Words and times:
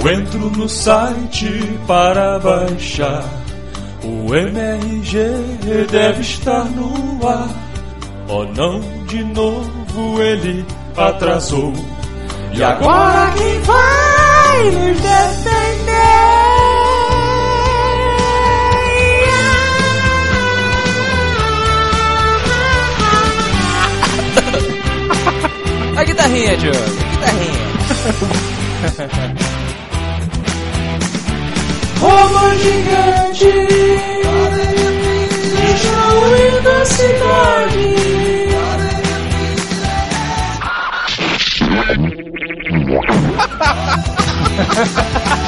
Eu 0.00 0.12
entro 0.12 0.48
no 0.50 0.68
site 0.68 1.76
para 1.86 2.38
baixar. 2.38 3.24
O 4.04 4.32
MRG 4.32 5.18
deve 5.90 6.20
estar 6.20 6.66
no 6.66 7.26
ar. 7.26 7.48
Oh 8.28 8.44
não, 8.44 8.80
de 9.06 9.24
novo 9.24 10.22
ele 10.22 10.64
atrasou. 10.96 11.72
E 12.52 12.62
agora 12.62 13.32
quem 13.36 13.60
vai 13.62 14.70
nos 14.70 14.98
A 25.98 26.04
guitarrinha, 26.04 26.56
Diogo. 26.56 26.78
Guitarrinha. 27.10 27.58
Roma 32.00 32.54
gigante. 32.56 33.52
Destruindo 35.56 36.70
a 36.70 36.84
cidade 36.84 37.88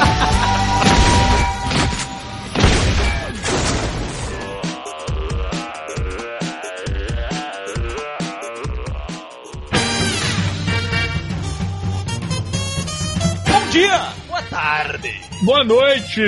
Boa 15.41 15.63
noite! 15.63 16.21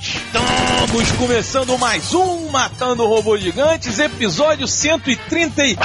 Estamos 0.00 1.12
começando 1.18 1.76
mais 1.76 2.14
um 2.14 2.39
Matando 2.50 3.06
Robôs 3.06 3.40
Gigantes, 3.40 3.98
episódio 3.98 4.66
130 4.66 5.64
e- 5.64 5.76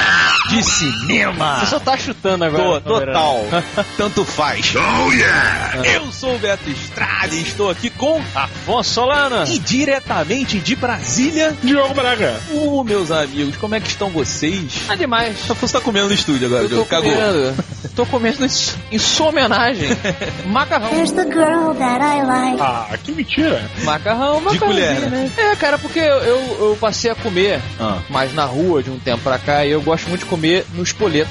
de 0.49 0.63
cinema. 0.63 1.59
Você 1.59 1.66
só 1.67 1.80
tá 1.80 1.95
chutando 1.97 2.44
agora. 2.44 2.81
Tô, 2.81 2.99
total. 2.99 3.45
Tanto 3.97 4.25
faz. 4.25 4.73
Oh, 4.75 5.11
yeah! 5.11 5.75
Eu 5.85 6.11
sou 6.11 6.35
o 6.35 6.39
Beto 6.39 6.69
Estrada 6.69 7.33
e 7.35 7.41
estou 7.41 7.69
aqui 7.69 7.89
com 7.89 8.22
Afonso 8.33 8.94
Solana. 8.94 9.45
e 9.47 9.59
diretamente 9.59 10.59
de 10.59 10.75
Brasília, 10.75 11.55
Diogo 11.63 11.94
Braga. 11.94 12.39
Ô, 12.52 12.83
meus 12.83 13.11
amigos, 13.11 13.55
como 13.57 13.75
é 13.75 13.79
que 13.79 13.88
estão 13.88 14.09
vocês? 14.09 14.81
Ah, 14.89 14.95
demais. 14.95 15.38
Você 15.47 15.73
tá 15.73 15.81
comendo 15.81 16.07
no 16.07 16.13
estúdio 16.13 16.47
agora, 16.47 16.63
Eu 16.63 16.69
Diogo. 16.69 16.85
Cagou. 16.85 17.11
comendo. 17.11 17.63
Tô 17.95 18.05
comendo 18.05 18.45
em 18.91 19.00
sua 19.00 19.27
homenagem. 19.27 19.89
Macarrão. 20.47 20.94
Here's 20.94 21.11
the 21.11 21.23
girl 21.23 21.73
that 21.77 22.02
I 22.03 22.23
like. 22.23 22.61
Ah, 22.61 22.89
que 23.03 23.11
mentira. 23.11 23.69
Macarrão, 23.83 24.41
macarrão. 24.41 24.67
colher, 24.67 25.09
né? 25.09 25.31
É, 25.38 25.55
cara, 25.55 25.77
porque 25.77 26.00
eu, 26.00 26.03
eu, 26.17 26.54
eu 26.59 26.77
passei 26.79 27.11
a 27.11 27.15
comer 27.15 27.61
Ah. 27.79 27.99
mais 28.09 28.33
na 28.33 28.45
rua 28.45 28.81
de 28.83 28.89
um 28.91 28.99
tempo 28.99 29.21
pra 29.23 29.37
cá 29.37 29.65
e 29.65 29.71
eu 29.71 29.81
gosto 29.81 30.07
muito 30.09 30.21
de 30.21 30.29
comer 30.29 30.65
no 30.73 30.83
espoleto. 30.83 31.29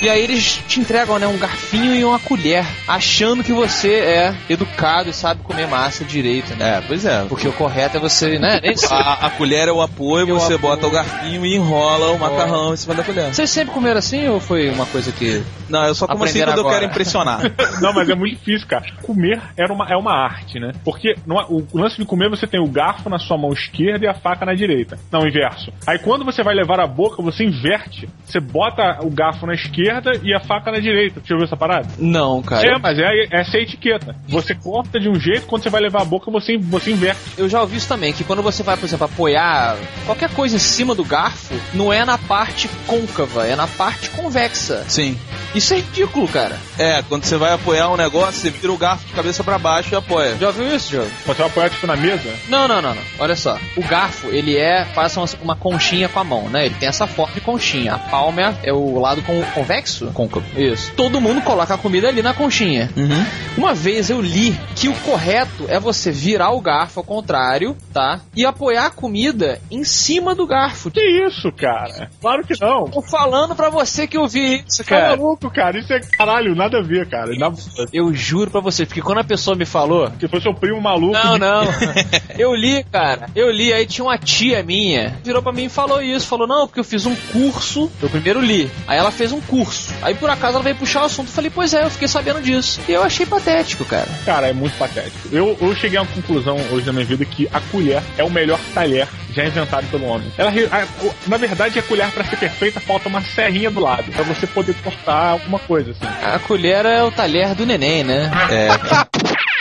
E 0.00 0.08
aí 0.08 0.22
eles 0.22 0.62
te 0.68 0.78
entregam, 0.80 1.18
né, 1.18 1.26
um 1.26 1.36
garfinho 1.38 1.94
e 1.94 2.04
uma 2.04 2.18
colher, 2.20 2.64
achando 2.86 3.42
que 3.42 3.52
você 3.52 3.94
é 3.94 4.34
educado 4.48 5.08
e 5.10 5.12
sabe 5.12 5.42
comer 5.42 5.66
massa 5.66 6.04
direito, 6.04 6.54
né? 6.54 6.78
É, 6.78 6.80
pois 6.80 7.04
é. 7.04 7.24
Porque 7.24 7.48
o 7.48 7.52
correto 7.52 7.96
é 7.96 8.00
você, 8.00 8.38
né? 8.38 8.60
A, 8.90 9.26
a 9.26 9.30
colher 9.30 9.68
é 9.68 9.72
o 9.72 9.82
apoio, 9.82 10.28
E 10.28 10.32
o 10.32 10.38
você 10.38 10.54
apoio. 10.54 10.58
bota 10.76 10.86
o 10.86 10.90
garfinho 10.90 11.44
e 11.44 11.54
enrola 11.56 12.12
o 12.12 12.18
macarrão 12.18 12.72
em 12.72 12.76
cima 12.76 12.94
da 12.94 13.02
colher. 13.02 13.32
Vocês 13.34 13.50
sempre 13.50 13.74
comeram 13.74 13.98
assim 13.98 14.28
ou 14.28 14.38
foi 14.40 14.70
uma 14.70 14.86
coisa 14.86 15.10
que. 15.12 15.42
Não, 15.68 15.84
eu 15.84 15.94
só 15.94 16.06
como 16.06 16.24
assim 16.24 16.38
quando 16.44 16.48
eu 16.58 16.60
agora. 16.60 16.74
quero 16.78 16.90
impressionar. 16.90 17.40
Não, 17.82 17.92
mas 17.92 18.08
é 18.08 18.14
muito 18.14 18.36
difícil, 18.38 18.66
cara. 18.68 18.84
Comer 19.02 19.40
era 19.56 19.72
uma, 19.72 19.86
é 19.90 19.96
uma 19.96 20.12
arte, 20.12 20.58
né? 20.60 20.72
Porque 20.84 21.14
não 21.26 21.40
é- 21.40 21.44
o 21.48 21.64
lance 21.74 21.96
de 21.96 22.04
comer, 22.04 22.30
você 22.30 22.46
tem 22.46 22.60
o 22.60 22.66
garfo 22.68 23.08
na 23.10 23.18
sua 23.18 23.36
mão 23.36 23.52
esquerda 23.52 24.04
e 24.04 24.08
a 24.08 24.14
faca 24.14 24.46
na 24.46 24.54
direita. 24.54 24.98
Não, 25.10 25.20
o 25.20 25.28
inverso. 25.28 25.72
Aí 25.86 25.98
quando 25.98 26.24
você 26.24 26.42
vai 26.42 26.54
levar 26.54 26.80
a 26.80 26.86
boca, 26.86 27.22
você 27.22 27.44
inverte. 27.44 28.08
Você 28.24 28.40
bota 28.40 28.98
o 29.02 29.10
garfo 29.10 29.44
na 29.46 29.54
esquerda 29.54 29.87
e 30.22 30.34
a 30.34 30.40
faca 30.40 30.70
na 30.70 30.78
direita. 30.78 31.20
Já 31.24 31.34
ouviu 31.34 31.46
essa 31.46 31.56
parada? 31.56 31.88
Não, 31.98 32.42
cara. 32.42 32.66
É, 32.66 32.78
mas 32.78 32.98
é, 32.98 33.28
essa 33.30 33.56
é 33.56 33.60
a 33.60 33.62
etiqueta. 33.62 34.16
Você 34.28 34.54
corta 34.54 34.98
de 34.98 35.08
um 35.08 35.18
jeito, 35.18 35.46
quando 35.46 35.62
você 35.62 35.70
vai 35.70 35.80
levar 35.80 36.02
a 36.02 36.04
boca, 36.04 36.30
você, 36.30 36.56
você 36.58 36.92
inverte. 36.92 37.20
Eu 37.36 37.48
já 37.48 37.60
ouvi 37.60 37.76
isso 37.76 37.88
também, 37.88 38.12
que 38.12 38.24
quando 38.24 38.42
você 38.42 38.62
vai, 38.62 38.76
por 38.76 38.86
exemplo, 38.86 39.06
apoiar 39.06 39.76
qualquer 40.06 40.30
coisa 40.30 40.56
em 40.56 40.60
cima 40.60 40.94
do 40.94 41.04
garfo, 41.04 41.54
não 41.74 41.92
é 41.92 42.04
na 42.04 42.18
parte 42.18 42.68
côncava, 42.86 43.46
é 43.46 43.56
na 43.56 43.66
parte 43.66 44.10
convexa. 44.10 44.84
Sim. 44.88 45.18
Isso 45.54 45.72
é 45.72 45.78
ridículo, 45.78 46.28
cara. 46.28 46.58
É, 46.78 47.02
quando 47.02 47.24
você 47.24 47.36
vai 47.36 47.52
apoiar 47.52 47.90
um 47.90 47.96
negócio, 47.96 48.40
você 48.40 48.50
vira 48.50 48.72
o 48.72 48.76
garfo 48.76 49.06
de 49.06 49.12
cabeça 49.12 49.42
pra 49.42 49.58
baixo 49.58 49.94
e 49.94 49.96
apoia. 49.96 50.36
Já 50.36 50.48
ouviu 50.48 50.74
isso, 50.74 50.90
Diogo? 50.90 51.10
Você 51.24 51.34
vai 51.34 51.46
apoiar, 51.46 51.70
tipo, 51.70 51.86
na 51.86 51.96
mesa. 51.96 52.30
Não, 52.48 52.68
não, 52.68 52.82
não, 52.82 52.94
não. 52.94 53.02
Olha 53.18 53.34
só. 53.34 53.58
O 53.76 53.82
garfo, 53.82 54.28
ele 54.28 54.56
é. 54.56 54.84
Faz 54.94 55.16
uma, 55.16 55.26
uma 55.42 55.56
conchinha 55.56 56.08
com 56.08 56.20
a 56.20 56.24
mão, 56.24 56.48
né? 56.48 56.66
Ele 56.66 56.74
tem 56.74 56.88
essa 56.88 57.06
forma 57.06 57.34
de 57.34 57.40
conchinha. 57.40 57.94
A 57.94 57.98
palma 57.98 58.42
é, 58.42 58.68
é 58.68 58.72
o 58.72 59.00
lado 59.00 59.22
con 59.22 59.42
convexo? 59.54 59.77
Côncavo. 60.12 60.44
Isso. 60.56 60.92
Todo 60.96 61.20
mundo 61.20 61.40
coloca 61.42 61.74
a 61.74 61.78
comida 61.78 62.08
ali 62.08 62.22
na 62.22 62.34
conchinha. 62.34 62.90
Uhum. 62.96 63.24
Uma 63.56 63.74
vez 63.74 64.10
eu 64.10 64.20
li 64.20 64.58
que 64.76 64.88
o 64.88 64.94
correto 65.00 65.64
é 65.68 65.78
você 65.80 66.10
virar 66.10 66.50
o 66.50 66.60
garfo 66.60 67.00
ao 67.00 67.04
contrário, 67.04 67.76
tá? 67.92 68.20
E 68.34 68.44
apoiar 68.44 68.86
a 68.86 68.90
comida 68.90 69.60
em 69.70 69.84
cima 69.84 70.34
do 70.34 70.46
garfo. 70.46 70.90
Que 70.90 71.00
isso, 71.26 71.50
cara? 71.52 72.10
Claro 72.20 72.46
que 72.46 72.54
não. 72.60 72.84
Tô 72.86 73.02
falando 73.02 73.54
pra 73.54 73.68
você 73.70 74.06
que 74.06 74.16
eu 74.16 74.26
vi 74.26 74.64
isso, 74.66 74.78
Tá 74.84 74.84
cara. 74.84 75.16
maluco, 75.16 75.50
cara? 75.50 75.78
Isso 75.78 75.92
é 75.92 76.00
caralho, 76.00 76.54
nada 76.54 76.78
a 76.78 76.82
ver, 76.82 77.08
cara. 77.08 77.32
Na- 77.36 77.52
Eu 77.92 78.12
juro 78.14 78.50
pra 78.50 78.60
você, 78.60 78.86
porque 78.86 79.02
quando 79.02 79.18
a 79.18 79.24
pessoa 79.24 79.56
me 79.56 79.64
falou. 79.64 80.10
Se 80.20 80.28
fosse 80.28 80.42
seu 80.42 80.54
primo 80.54 80.80
maluco. 80.80 81.12
Não, 81.12 81.34
de- 81.34 81.40
não. 81.40 81.62
Eu 82.38 82.54
li, 82.54 82.84
cara. 82.90 83.26
Eu 83.34 83.50
li, 83.50 83.72
aí 83.72 83.86
tinha 83.86 84.04
uma 84.04 84.16
tia 84.18 84.62
minha, 84.62 85.18
virou 85.24 85.42
pra 85.42 85.52
mim 85.52 85.64
e 85.64 85.68
falou 85.68 86.00
isso. 86.00 86.26
Falou, 86.26 86.46
não, 86.46 86.66
porque 86.66 86.80
eu 86.80 86.84
fiz 86.84 87.04
um 87.06 87.14
curso. 87.32 87.90
Eu 88.00 88.08
primeiro 88.08 88.40
li. 88.40 88.70
Aí 88.86 88.96
ela 88.98 89.10
fez 89.10 89.32
um 89.32 89.40
curso. 89.40 89.67
Aí 90.02 90.14
por 90.14 90.30
acaso 90.30 90.54
ela 90.54 90.62
veio 90.62 90.76
puxar 90.76 91.02
o 91.02 91.04
assunto. 91.06 91.28
Eu 91.28 91.32
falei, 91.34 91.50
pois 91.54 91.74
é, 91.74 91.82
eu 91.84 91.90
fiquei 91.90 92.08
sabendo 92.08 92.40
disso. 92.40 92.80
E 92.88 92.92
eu 92.92 93.02
achei 93.02 93.26
patético, 93.26 93.84
cara. 93.84 94.08
Cara, 94.24 94.48
é 94.48 94.52
muito 94.52 94.76
patético. 94.78 95.28
Eu, 95.32 95.56
eu 95.60 95.74
cheguei 95.74 95.98
a 95.98 96.02
uma 96.02 96.10
conclusão 96.12 96.56
hoje 96.70 96.86
na 96.86 96.92
minha 96.92 97.04
vida 97.04 97.24
que 97.24 97.48
a 97.52 97.60
colher 97.60 98.02
é 98.16 98.24
o 98.24 98.30
melhor 98.30 98.58
talher 98.74 99.08
já 99.34 99.44
inventado 99.44 99.86
pelo 99.90 100.06
homem. 100.06 100.32
Ela, 100.38 100.50
a- 100.50 100.86
na 101.26 101.36
verdade, 101.36 101.78
a 101.78 101.82
colher, 101.82 102.10
pra 102.12 102.24
ser 102.24 102.36
perfeita, 102.36 102.80
falta 102.80 103.08
uma 103.08 103.20
serrinha 103.22 103.70
do 103.70 103.80
lado, 103.80 104.10
pra 104.12 104.22
você 104.24 104.46
poder 104.46 104.74
cortar 104.82 105.30
alguma 105.32 105.58
coisa, 105.58 105.90
assim. 105.92 106.06
A 106.34 106.38
colher 106.38 106.84
é 106.86 107.02
o 107.02 107.10
talher 107.10 107.54
do 107.54 107.66
neném, 107.66 108.02
né? 108.04 108.30
É. 108.50 108.68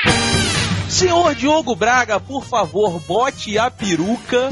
Senhor 0.90 1.36
Diogo 1.36 1.76
Braga, 1.76 2.20
por 2.20 2.44
favor, 2.46 3.00
bote 3.02 3.58
a 3.58 3.70
peruca 3.70 4.50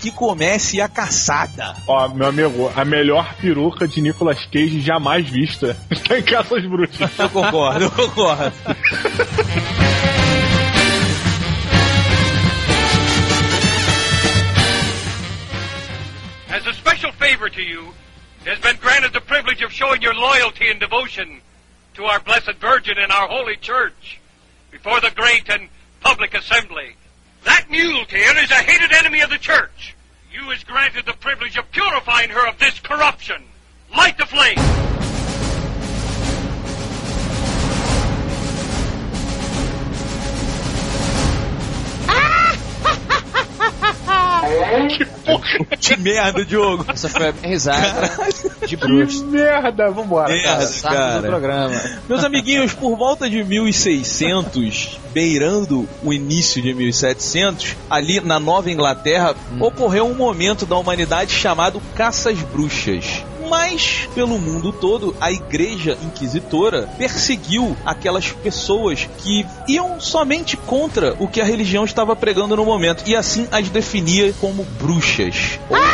que 0.00 0.10
comece 0.10 0.80
a 0.80 0.88
caçada. 0.88 1.74
Ó, 1.86 2.08
meu 2.08 2.28
amigo, 2.28 2.72
a 2.74 2.84
melhor 2.84 3.34
peruca 3.36 3.86
de 3.86 4.00
Nicolas 4.00 4.44
Cage 4.46 4.80
jamais 4.80 5.28
vista 5.28 5.76
está 5.90 6.18
em 6.18 6.22
Caças 6.22 6.64
Bruxas. 6.66 7.10
Eu 7.18 7.28
concordo, 7.30 7.84
eu 7.84 7.90
concordo. 7.90 8.52
As 16.48 16.66
a 16.66 16.72
special 16.72 17.12
favor 17.12 17.48
to 17.50 17.60
you, 17.60 17.94
has 18.46 18.58
been 18.58 18.76
granted 18.76 19.12
the 19.12 19.20
privilege 19.20 19.62
of 19.62 19.72
showing 19.72 20.02
your 20.02 20.14
loyalty 20.14 20.70
and 20.70 20.80
devotion 20.80 21.40
to 21.94 22.04
our 22.04 22.20
Blessed 22.20 22.54
Virgin 22.60 22.98
and 22.98 23.12
our 23.12 23.28
Holy 23.28 23.56
Church 23.56 24.19
before 24.70 25.00
the 25.00 25.10
great 25.14 25.48
and 25.48 25.68
public 26.00 26.34
assembly. 26.34 26.96
That 27.44 27.66
muleteer 27.70 28.42
is 28.42 28.50
a 28.50 28.54
hated 28.54 28.92
enemy 28.92 29.20
of 29.20 29.30
the 29.30 29.38
Church. 29.38 29.94
You 30.32 30.50
is 30.50 30.62
granted 30.64 31.06
the 31.06 31.12
privilege 31.14 31.56
of 31.56 31.70
purifying 31.72 32.30
her 32.30 32.48
of 32.48 32.58
this 32.58 32.78
corruption. 32.80 33.42
Light 33.96 34.16
the 34.18 34.26
flame. 34.26 34.99
Que 45.80 45.96
merda, 45.96 46.44
Diogo. 46.44 46.84
Essa 46.88 47.08
foi 47.08 47.28
a 47.28 47.32
minha 47.32 47.48
risada 47.48 48.10
de 48.66 48.76
Que 48.76 48.76
bruxo. 48.76 49.24
merda, 49.26 49.90
vambora. 49.90 50.32
Merda, 50.32 50.66
do 50.66 50.82
cara. 50.82 51.22
programa. 51.22 51.80
Meus 52.08 52.24
amiguinhos, 52.24 52.72
por 52.74 52.96
volta 52.96 53.28
de 53.28 53.42
1600, 53.44 54.98
beirando 55.12 55.88
o 56.02 56.12
início 56.12 56.60
de 56.62 56.72
1700, 56.74 57.76
ali 57.88 58.20
na 58.20 58.38
Nova 58.40 58.70
Inglaterra, 58.70 59.34
ocorreu 59.60 60.06
um 60.06 60.14
momento 60.14 60.66
da 60.66 60.76
humanidade 60.76 61.32
chamado 61.32 61.80
Caças 61.94 62.38
Bruxas. 62.38 63.24
Mas, 63.50 64.08
pelo 64.14 64.38
mundo 64.38 64.72
todo, 64.72 65.16
a 65.20 65.32
igreja 65.32 65.98
inquisitora 66.04 66.88
perseguiu 66.96 67.76
aquelas 67.84 68.30
pessoas 68.30 69.08
que 69.18 69.44
iam 69.66 70.00
somente 70.00 70.56
contra 70.56 71.16
o 71.18 71.26
que 71.26 71.40
a 71.40 71.44
religião 71.44 71.84
estava 71.84 72.14
pregando 72.14 72.54
no 72.54 72.64
momento, 72.64 73.02
e 73.08 73.16
assim 73.16 73.48
as 73.50 73.68
definia 73.68 74.32
como 74.40 74.62
bruxas. 74.80 75.58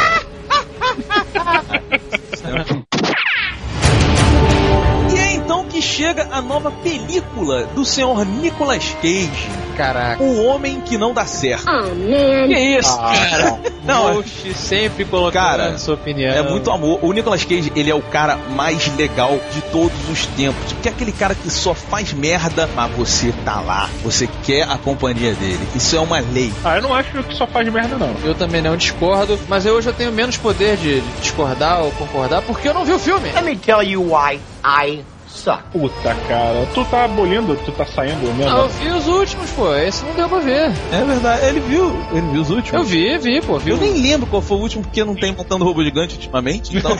E 5.12 5.19
é 5.19 5.32
então 5.35 5.64
que 5.64 5.81
chega 5.82 6.29
a 6.31 6.41
nova 6.41 6.70
película 6.70 7.64
do 7.67 7.85
senhor 7.85 8.25
Nicolas 8.25 8.94
Cage, 9.03 9.49
Caraca. 9.76 10.23
O 10.23 10.44
Homem 10.44 10.81
que 10.81 10.96
Não 10.96 11.12
Dá 11.12 11.26
Certo. 11.26 11.67
Oh, 11.69 11.94
man. 11.94 12.49
Que 12.49 12.58
isso, 12.78 12.99
cara? 12.99 13.61
Não, 13.87 14.19
Oxi, 14.19 14.52
sempre 14.52 15.05
colocando 15.05 15.32
Cara, 15.32 15.78
sua 15.78 15.94
opinião. 15.94 16.34
É 16.34 16.43
muito 16.43 16.70
amor. 16.70 16.99
O 17.02 17.12
Nicolas 17.12 17.44
Cage, 17.44 17.73
ele 17.76 17.90
é 17.90 17.94
o 17.94 18.02
cara 18.02 18.37
mais 18.37 18.94
legal 18.96 19.38
de 19.52 19.61
todos 19.70 20.08
os 20.11 20.26
tempos. 20.26 20.73
Porque 20.73 20.88
é 20.88 20.93
aquele 20.93 21.12
cara 21.12 21.34
que 21.34 21.49
só 21.49 21.73
faz 21.73 22.12
merda, 22.12 22.69
mas 22.75 22.90
você 22.93 23.32
tá 23.44 23.61
lá. 23.61 23.88
Você 24.02 24.28
quer 24.43 24.69
a 24.69 24.76
companhia 24.76 25.34
dele. 25.34 25.61
Isso 25.75 25.94
é 25.96 26.00
uma 26.00 26.19
lei. 26.19 26.52
Ah, 26.64 26.76
eu 26.76 26.82
não 26.82 26.93
acho 26.93 27.22
que 27.22 27.34
só 27.34 27.46
faz 27.46 27.70
merda, 27.72 27.96
não. 27.96 28.14
Eu 28.25 28.34
também 28.34 28.61
não 28.61 28.76
discordo, 28.76 29.38
mas 29.49 29.64
eu 29.64 29.75
hoje 29.75 29.88
eu 29.88 29.93
tenho 29.93 30.11
menos 30.11 30.37
poder 30.37 30.76
de 30.76 31.00
discordar 31.20 31.82
ou 31.82 31.93
concordar 31.93 32.43
porque 32.43 32.69
eu 32.69 32.75
não 32.75 32.84
vi 32.84 32.93
o 32.93 32.99
filme. 32.99 33.31
Let 33.31 33.44
me 33.44 33.56
tell 33.56 33.82
you 33.82 34.02
why 34.02 34.40
I 34.64 35.05
suck. 35.37 35.62
Puta, 35.73 36.15
cara. 36.29 36.67
Tu 36.75 36.85
tá 36.87 37.05
abolindo, 37.05 37.56
tu 37.56 37.73
tá 37.73 37.87
saindo 37.87 38.33
mesmo. 38.35 38.53
Ah, 38.53 38.61
eu 38.61 38.69
vi 38.69 38.88
os 38.88 39.06
últimos, 39.06 39.50
pô. 39.50 39.75
Esse 39.75 40.05
não 40.05 40.15
deu 40.15 40.29
pra 40.29 40.38
ver. 40.38 40.73
É 40.93 41.05
verdade. 41.05 41.47
Ele 41.47 41.61
viu. 41.61 41.97
Ele 42.12 42.27
viu 42.29 42.43
os 42.43 42.50
últimos. 42.50 42.81
Eu 42.81 42.85
vi, 42.85 43.19
vi, 43.19 43.41
pô. 43.41 43.59
Vi 43.59 43.71
Eu 43.71 43.77
nem 43.77 43.94
lembro 43.94 44.27
qual 44.27 44.43
foi 44.43 44.56
o 44.56 44.61
último, 44.61 44.83
porque 44.83 45.05
não 45.05 45.15
tem 45.15 45.35
matando 45.35 45.65
robô 45.65 45.83
gigante 45.83 46.15
ultimamente. 46.15 46.77
Então. 46.77 46.91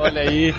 Olha 0.00 0.20
aí. 0.20 0.54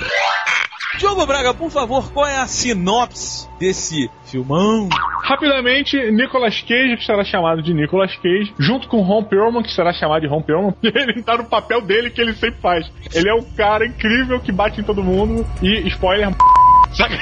Diogo 0.97 1.25
Braga, 1.25 1.53
por 1.53 1.69
favor, 1.69 2.11
qual 2.11 2.25
é 2.25 2.37
a 2.37 2.47
sinopse 2.47 3.49
desse 3.59 4.09
filmão? 4.25 4.87
Rapidamente, 5.23 5.97
Nicolas 6.11 6.61
Cage, 6.61 6.97
que 6.97 7.05
será 7.05 7.23
chamado 7.23 7.61
de 7.61 7.73
Nicolas 7.73 8.15
Cage, 8.15 8.53
junto 8.57 8.87
com 8.87 9.01
Ron 9.01 9.23
Perlman, 9.23 9.63
que 9.63 9.73
será 9.73 9.91
chamado 9.91 10.21
de 10.21 10.27
Ron 10.27 10.41
Perlman, 10.41 10.73
ele 10.83 11.21
tá 11.23 11.37
no 11.37 11.45
papel 11.45 11.81
dele 11.81 12.09
que 12.09 12.21
ele 12.21 12.33
sempre 12.33 12.61
faz. 12.61 12.89
Ele 13.13 13.29
é 13.29 13.33
um 13.33 13.43
cara 13.43 13.85
incrível 13.85 14.39
que 14.39 14.51
bate 14.51 14.79
em 14.79 14.83
todo 14.83 15.03
mundo 15.03 15.45
e, 15.61 15.87
spoiler, 15.87 16.29
saca? 16.93 17.17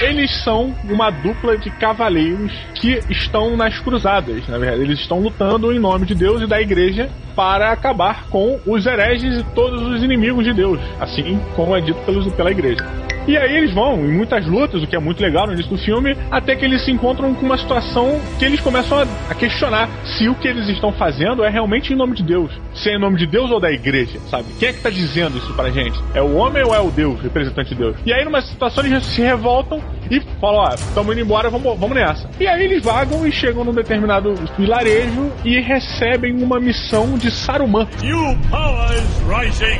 Eles 0.00 0.30
são 0.44 0.74
uma 0.84 1.10
dupla 1.10 1.56
de 1.56 1.70
cavaleiros 1.70 2.52
que 2.74 3.00
estão 3.08 3.56
nas 3.56 3.78
cruzadas, 3.78 4.46
na 4.46 4.58
verdade. 4.58 4.82
Eles 4.82 5.00
estão 5.00 5.20
lutando 5.20 5.72
em 5.72 5.78
nome 5.78 6.04
de 6.04 6.14
Deus 6.14 6.42
e 6.42 6.46
da 6.46 6.60
igreja 6.60 7.08
para 7.34 7.72
acabar 7.72 8.26
com 8.28 8.60
os 8.66 8.84
hereges 8.84 9.40
e 9.40 9.44
todos 9.54 9.82
os 9.82 10.02
inimigos 10.02 10.44
de 10.44 10.52
Deus, 10.52 10.78
assim 11.00 11.40
como 11.54 11.74
é 11.74 11.80
dito 11.80 11.98
pelos, 12.00 12.30
pela 12.34 12.50
igreja. 12.50 13.05
E 13.26 13.36
aí 13.36 13.56
eles 13.56 13.74
vão 13.74 13.96
em 14.04 14.12
muitas 14.12 14.46
lutas, 14.46 14.82
o 14.82 14.86
que 14.86 14.94
é 14.94 14.98
muito 14.98 15.20
legal 15.20 15.46
no 15.46 15.52
início 15.52 15.70
do 15.70 15.78
filme, 15.78 16.16
até 16.30 16.54
que 16.54 16.64
eles 16.64 16.84
se 16.84 16.92
encontram 16.92 17.34
com 17.34 17.44
uma 17.44 17.58
situação 17.58 18.20
que 18.38 18.44
eles 18.44 18.60
começam 18.60 18.98
a, 18.98 19.06
a 19.30 19.34
questionar 19.34 19.88
se 20.04 20.28
o 20.28 20.34
que 20.34 20.46
eles 20.46 20.68
estão 20.68 20.92
fazendo 20.92 21.44
é 21.44 21.48
realmente 21.48 21.92
em 21.92 21.96
nome 21.96 22.14
de 22.14 22.22
Deus. 22.22 22.52
Se 22.74 22.90
é 22.90 22.94
em 22.94 23.00
nome 23.00 23.18
de 23.18 23.26
Deus 23.26 23.50
ou 23.50 23.58
da 23.58 23.70
igreja, 23.70 24.20
sabe? 24.30 24.44
Quem 24.58 24.68
é 24.68 24.72
que 24.72 24.80
tá 24.80 24.90
dizendo 24.90 25.38
isso 25.38 25.52
pra 25.54 25.70
gente? 25.70 25.98
É 26.14 26.22
o 26.22 26.36
homem 26.36 26.62
ou 26.64 26.74
é 26.74 26.80
o 26.80 26.90
Deus, 26.90 27.20
representante 27.20 27.70
de 27.70 27.74
Deus? 27.74 27.96
E 28.06 28.12
aí 28.12 28.24
numa 28.24 28.40
situação 28.40 28.84
eles 28.84 29.04
se 29.04 29.20
revoltam 29.20 29.82
e 30.10 30.20
falam, 30.40 30.60
ó, 30.60 30.74
estamos 30.74 31.12
indo 31.12 31.24
embora, 31.24 31.50
vamos, 31.50 31.78
vamos 31.78 31.96
nessa. 31.96 32.28
E 32.38 32.46
aí 32.46 32.64
eles 32.64 32.82
vagam 32.82 33.26
e 33.26 33.32
chegam 33.32 33.64
num 33.64 33.72
determinado 33.72 34.34
vilarejo 34.56 35.32
e 35.44 35.60
recebem 35.60 36.42
uma 36.42 36.60
missão 36.60 37.18
de 37.18 37.30
Saruman. 37.30 37.88
New 38.02 38.38
powers 38.50 39.06
rising. 39.28 39.78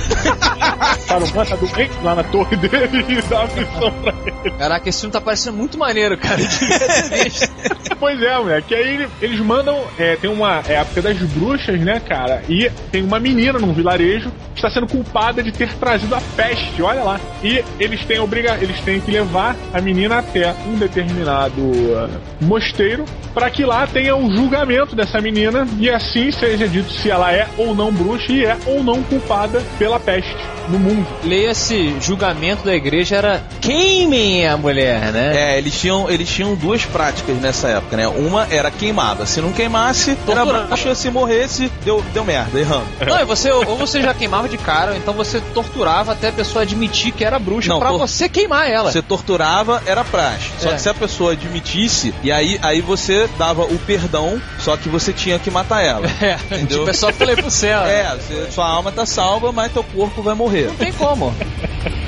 Saruman 1.06 1.44
tá 1.44 1.56
doente 1.56 1.92
lá 2.02 2.14
na 2.14 2.24
torre 2.24 2.56
dele 2.56 3.04
e 3.08 3.22
dá 3.36 3.44
uma 3.44 3.54
missão 3.54 3.92
pra 4.02 4.14
ele. 4.26 4.50
Caraca, 4.52 4.88
esse 4.88 5.00
filme 5.00 5.12
tá 5.12 5.20
parecendo 5.20 5.56
muito 5.56 5.78
maneiro, 5.78 6.16
cara. 6.18 6.40
Pois 7.98 8.20
é, 8.22 8.36
moleque. 8.38 8.74
aí 8.74 8.94
ele- 8.94 9.08
eles 9.22 9.40
mandam. 9.40 9.82
É, 9.98 10.16
tem 10.16 10.28
uma. 10.28 10.62
É 10.68 10.76
a 10.76 10.80
época 10.80 11.00
das 11.02 11.16
bruxas, 11.18 11.80
né, 11.80 11.98
cara? 11.98 12.42
E 12.48 12.70
tem 12.92 13.02
uma 13.02 13.18
menina 13.18 13.58
num 13.58 13.72
vilarejo 13.72 14.30
está 14.66 14.70
sendo 14.70 14.86
culpada 14.86 15.42
de 15.42 15.52
ter 15.52 15.72
trazido 15.74 16.14
a 16.14 16.20
peste, 16.36 16.82
olha 16.82 17.02
lá. 17.02 17.20
E 17.42 17.64
eles 17.78 18.04
têm 18.04 18.18
obriga 18.18 18.56
eles 18.60 18.80
têm 18.80 19.00
que 19.00 19.10
levar 19.10 19.56
a 19.72 19.80
menina 19.80 20.18
até 20.18 20.54
um 20.66 20.76
determinado 20.76 21.62
ah, 21.96 22.08
mosteiro 22.40 23.04
para 23.32 23.50
que 23.50 23.64
lá 23.64 23.86
tenha 23.86 24.16
o 24.16 24.34
julgamento 24.34 24.96
dessa 24.96 25.20
menina 25.20 25.68
e 25.78 25.90
assim 25.90 26.30
seja 26.30 26.66
dito 26.66 26.90
se 26.90 27.10
ela 27.10 27.32
é 27.32 27.46
ou 27.58 27.74
não 27.74 27.92
bruxa 27.92 28.32
e 28.32 28.44
é 28.44 28.56
ou 28.66 28.82
não 28.82 29.02
culpada 29.02 29.62
pela 29.78 30.00
peste 30.00 30.56
no 30.68 30.78
mundo. 30.78 31.06
Leia-se, 31.22 31.96
julgamento 32.00 32.64
da 32.64 32.74
igreja 32.74 33.16
era 33.16 33.42
queimem 33.60 34.46
a 34.46 34.56
mulher, 34.56 35.12
né? 35.12 35.54
É, 35.54 35.58
eles 35.58 35.78
tinham, 35.78 36.10
eles 36.10 36.28
tinham 36.28 36.54
duas 36.54 36.84
práticas 36.84 37.36
nessa 37.36 37.68
época, 37.68 37.96
né? 37.96 38.08
Uma 38.08 38.46
era 38.50 38.70
queimada. 38.70 39.26
Se 39.26 39.40
não 39.40 39.52
queimasse, 39.52 40.16
era 40.28 40.44
bruxa. 40.44 40.94
Se 40.94 41.10
morresse, 41.10 41.70
deu, 41.84 42.04
deu 42.12 42.24
merda, 42.24 42.58
errando. 42.58 42.86
Não, 43.06 43.20
e 43.20 43.24
você, 43.24 43.50
ou 43.50 43.76
você 43.76 44.02
já 44.02 44.14
queimava 44.14 44.48
de 44.48 44.55
cara, 44.58 44.96
então 44.96 45.14
você 45.14 45.40
torturava 45.54 46.12
até 46.12 46.28
a 46.28 46.32
pessoa 46.32 46.62
admitir 46.62 47.12
que 47.12 47.24
era 47.24 47.38
bruxa 47.38 47.68
Não, 47.70 47.78
pra 47.78 47.90
tor- 47.90 47.98
você 47.98 48.28
queimar 48.28 48.70
ela. 48.70 48.90
Você 48.90 49.02
torturava, 49.02 49.82
era 49.86 50.04
praxe. 50.04 50.50
Só 50.58 50.70
É. 50.70 50.74
que 50.74 50.80
se 50.82 50.88
a 50.88 50.94
pessoa 50.94 51.32
admitisse, 51.32 52.14
e 52.22 52.30
aí, 52.32 52.58
aí 52.62 52.80
você 52.80 53.28
dava 53.38 53.62
o 53.64 53.78
perdão, 53.80 54.40
só 54.58 54.76
que 54.76 54.88
você 54.88 55.12
tinha 55.12 55.38
que 55.38 55.50
matar 55.50 55.82
ela. 55.82 56.06
É, 56.26 56.34
Entendeu? 56.46 56.78
tipo, 56.78 56.90
é 56.90 56.92
só 56.92 57.12
falei 57.12 57.36
pro 57.36 57.50
céu. 57.50 57.80
É, 57.86 58.16
você- 58.16 58.50
sua 58.50 58.66
alma 58.68 58.90
tá 58.90 59.04
salva, 59.06 59.52
mas 59.52 59.72
teu 59.72 59.84
corpo 59.84 60.22
vai 60.22 60.34
morrer. 60.34 60.66
Não 60.68 60.74
tem 60.76 60.92
como. 60.92 61.34